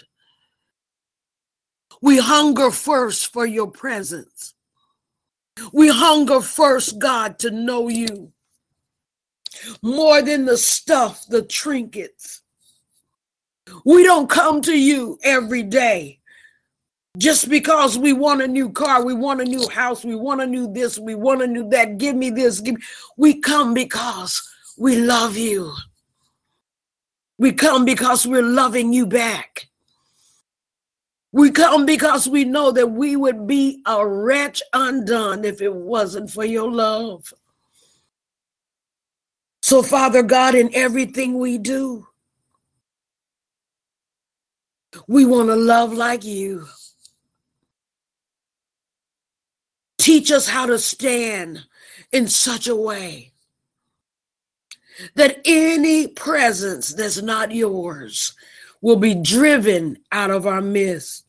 We 2.01 2.19
hunger 2.19 2.71
first 2.71 3.33
for 3.33 3.47
your 3.47 3.71
presence. 3.71 4.55
We 5.73 5.89
hunger 5.89 6.41
first, 6.41 6.99
God, 6.99 7.39
to 7.41 7.51
know 7.51 7.89
you 7.89 8.33
more 9.83 10.23
than 10.23 10.45
the 10.45 10.57
stuff, 10.57 11.27
the 11.29 11.43
trinkets. 11.43 12.43
We 13.85 14.05
don't 14.05 14.31
come 14.31 14.61
to 14.63 14.79
you 14.79 15.19
every 15.25 15.63
day 15.65 16.21
just 17.19 17.49
because 17.49 17.99
we 17.99 18.13
want 18.13 18.43
a 18.43 18.49
new 18.49 18.71
car, 18.71 19.05
we 19.05 19.13
want 19.13 19.41
a 19.41 19.45
new 19.45 19.69
house, 19.69 20.05
we 20.05 20.15
want 20.15 20.41
a 20.41 20.47
new 20.47 20.73
this, 20.73 20.99
we 20.99 21.17
want 21.17 21.43
a 21.43 21.47
new 21.47 21.69
that. 21.71 21.99
Give 21.99 22.15
me 22.15 22.31
this. 22.31 22.61
Give 22.61 22.77
me. 22.77 22.83
We 23.17 23.41
come 23.41 23.75
because 23.75 24.41
We 24.79 24.95
love 24.95 25.37
you. 25.37 25.75
We 27.39 27.53
come 27.53 27.85
because 27.85 28.27
we're 28.27 28.43
loving 28.43 28.93
you 28.93 29.07
back. 29.07 29.69
We 31.31 31.51
come 31.51 31.87
because 31.87 32.29
we 32.29 32.45
know 32.45 32.73
that 32.73 32.89
we 32.89 33.15
would 33.15 33.47
be 33.47 33.81
a 33.87 34.07
wretch 34.07 34.63
undone 34.73 35.45
if 35.45 35.61
it 35.61 35.75
wasn't 35.75 36.31
for 36.31 36.45
your 36.45 36.71
love. 36.71 37.33
So, 39.63 39.83
Father 39.83 40.23
God, 40.23 40.55
in 40.55 40.75
everything 40.75 41.39
we 41.39 41.59
do, 41.59 42.07
we 45.07 45.27
want 45.27 45.49
to 45.49 45.57
love 45.57 45.93
like 45.93 46.25
you. 46.25 46.67
Teach 49.99 50.33
us 50.33 50.49
how 50.49 50.67
to 50.67 50.79
stand 50.79 51.65
in 52.11 52.29
such 52.29 52.67
a 52.67 52.75
way 52.75 53.28
that 55.15 55.41
any 55.45 56.09
presence 56.09 56.95
that's 56.95 57.23
not 57.23 57.53
yours 57.53 58.35
will 58.81 58.97
be 58.97 59.15
driven 59.15 59.99
out 60.13 60.31
of 60.31 60.47
our 60.47 60.61
midst. 60.61 61.25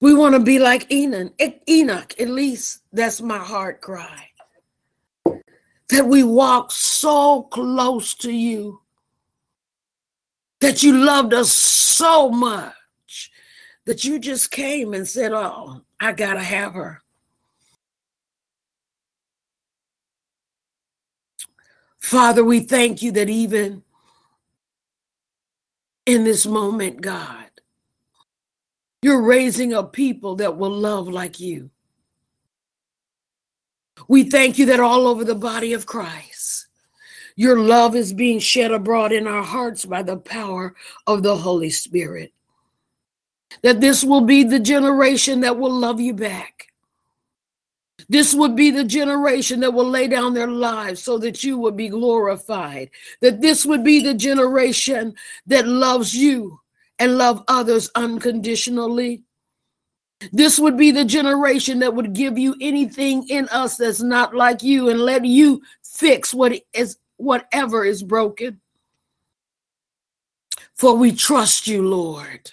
We 0.00 0.14
want 0.14 0.34
to 0.34 0.40
be 0.40 0.58
like 0.58 0.90
Enoch, 0.90 1.32
Enoch, 1.68 2.14
at 2.18 2.28
least 2.28 2.82
that's 2.92 3.20
my 3.20 3.38
heart 3.38 3.80
cry. 3.80 4.28
That 5.90 6.06
we 6.06 6.22
walk 6.22 6.70
so 6.70 7.42
close 7.42 8.14
to 8.16 8.30
you, 8.30 8.80
that 10.60 10.82
you 10.82 10.96
loved 10.96 11.34
us 11.34 11.52
so 11.52 12.30
much, 12.30 13.30
that 13.84 14.04
you 14.04 14.18
just 14.18 14.50
came 14.50 14.94
and 14.94 15.06
said, 15.06 15.32
Oh, 15.32 15.82
I 16.00 16.12
got 16.12 16.34
to 16.34 16.40
have 16.40 16.74
her. 16.74 17.02
Father, 22.00 22.42
we 22.42 22.60
thank 22.60 23.02
you 23.02 23.12
that 23.12 23.28
even 23.28 23.82
in 26.06 26.24
this 26.24 26.46
moment, 26.46 27.00
God, 27.00 27.46
you're 29.02 29.22
raising 29.22 29.72
up 29.72 29.92
people 29.92 30.36
that 30.36 30.56
will 30.56 30.72
love 30.72 31.08
like 31.08 31.38
you. 31.38 31.70
We 34.08 34.24
thank 34.24 34.58
you 34.58 34.66
that 34.66 34.80
all 34.80 35.06
over 35.06 35.24
the 35.24 35.34
body 35.34 35.72
of 35.72 35.86
Christ, 35.86 36.66
your 37.36 37.58
love 37.58 37.94
is 37.94 38.12
being 38.12 38.38
shed 38.38 38.72
abroad 38.72 39.12
in 39.12 39.26
our 39.26 39.42
hearts 39.42 39.84
by 39.84 40.02
the 40.02 40.16
power 40.16 40.74
of 41.06 41.22
the 41.22 41.36
Holy 41.36 41.70
Spirit. 41.70 42.32
That 43.62 43.80
this 43.80 44.02
will 44.02 44.22
be 44.22 44.42
the 44.42 44.58
generation 44.58 45.40
that 45.40 45.58
will 45.58 45.72
love 45.72 46.00
you 46.00 46.14
back. 46.14 46.69
This 48.10 48.34
would 48.34 48.56
be 48.56 48.72
the 48.72 48.82
generation 48.82 49.60
that 49.60 49.72
will 49.72 49.88
lay 49.88 50.08
down 50.08 50.34
their 50.34 50.48
lives 50.48 51.00
so 51.00 51.16
that 51.18 51.44
you 51.44 51.56
would 51.58 51.76
be 51.76 51.88
glorified. 51.88 52.90
That 53.20 53.40
this 53.40 53.64
would 53.64 53.84
be 53.84 54.00
the 54.00 54.14
generation 54.14 55.14
that 55.46 55.68
loves 55.68 56.12
you 56.12 56.58
and 56.98 57.16
love 57.16 57.44
others 57.46 57.88
unconditionally. 57.94 59.22
This 60.32 60.58
would 60.58 60.76
be 60.76 60.90
the 60.90 61.04
generation 61.04 61.78
that 61.78 61.94
would 61.94 62.12
give 62.12 62.36
you 62.36 62.56
anything 62.60 63.28
in 63.28 63.48
us 63.50 63.76
that's 63.76 64.02
not 64.02 64.34
like 64.34 64.60
you 64.60 64.88
and 64.88 64.98
let 64.98 65.24
you 65.24 65.62
fix 65.84 66.34
what 66.34 66.60
is 66.74 66.98
whatever 67.16 67.84
is 67.84 68.02
broken. 68.02 68.60
For 70.74 70.96
we 70.96 71.12
trust 71.12 71.68
you, 71.68 71.88
Lord. 71.88 72.50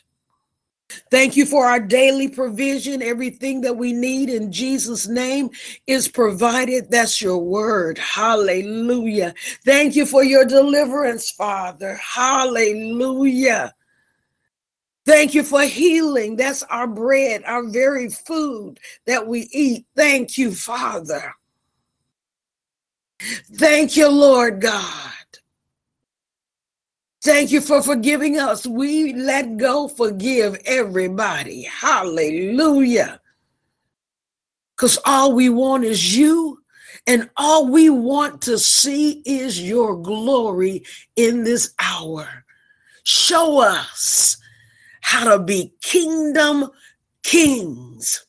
Thank 1.09 1.35
you 1.35 1.45
for 1.45 1.65
our 1.65 1.79
daily 1.79 2.27
provision. 2.27 3.01
Everything 3.01 3.61
that 3.61 3.77
we 3.77 3.93
need 3.93 4.29
in 4.29 4.51
Jesus' 4.51 5.07
name 5.07 5.49
is 5.87 6.07
provided. 6.07 6.89
That's 6.89 7.21
your 7.21 7.37
word. 7.37 7.97
Hallelujah. 7.97 9.33
Thank 9.65 9.95
you 9.95 10.05
for 10.05 10.23
your 10.23 10.45
deliverance, 10.45 11.31
Father. 11.31 11.95
Hallelujah. 11.95 13.73
Thank 15.05 15.33
you 15.33 15.43
for 15.43 15.61
healing. 15.61 16.35
That's 16.35 16.63
our 16.63 16.87
bread, 16.87 17.43
our 17.45 17.65
very 17.65 18.09
food 18.09 18.79
that 19.05 19.25
we 19.25 19.47
eat. 19.53 19.85
Thank 19.95 20.37
you, 20.37 20.53
Father. 20.53 21.33
Thank 23.55 23.95
you, 23.95 24.09
Lord 24.09 24.59
God. 24.61 25.11
Thank 27.27 27.51
you 27.51 27.59
for 27.59 27.81
forgiving 27.81 28.39
us. 28.39 28.65
We 28.65 29.11
let 29.11 29.57
go, 29.57 29.89
forgive 29.89 30.57
everybody. 30.65 31.63
Hallelujah. 31.63 33.19
Because 34.73 34.97
all 35.03 35.33
we 35.33 35.49
want 35.49 35.83
is 35.83 36.15
you, 36.15 36.59
and 37.05 37.29
all 37.35 37.67
we 37.67 37.89
want 37.89 38.41
to 38.43 38.57
see 38.57 39.21
is 39.25 39.61
your 39.61 40.01
glory 40.01 40.85
in 41.17 41.43
this 41.43 41.73
hour. 41.79 42.45
Show 43.03 43.59
us 43.59 44.37
how 45.01 45.35
to 45.35 45.43
be 45.43 45.73
kingdom 45.81 46.69
kings, 47.23 48.25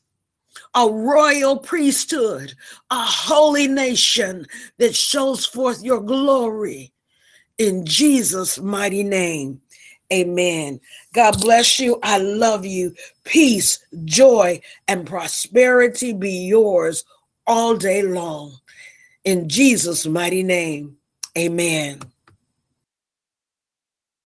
a 0.75 0.85
royal 0.91 1.55
priesthood, 1.55 2.53
a 2.91 3.01
holy 3.01 3.69
nation 3.69 4.45
that 4.77 4.93
shows 4.93 5.45
forth 5.45 5.81
your 5.81 6.01
glory 6.01 6.91
in 7.59 7.85
Jesus' 7.85 8.59
mighty 8.59 9.03
name. 9.03 9.61
Amen. 10.11 10.79
God 11.13 11.39
bless 11.39 11.79
you. 11.79 11.99
I 12.01 12.17
love 12.17 12.65
you. 12.65 12.95
Peace, 13.25 13.77
joy, 14.05 14.59
and 14.87 15.05
prosperity 15.05 16.13
be 16.13 16.47
yours 16.47 17.03
all 17.45 17.75
day 17.75 18.01
long. 18.01 18.57
In 19.23 19.47
Jesus' 19.47 20.07
mighty 20.07 20.41
name. 20.41 20.97
Amen. 21.37 21.99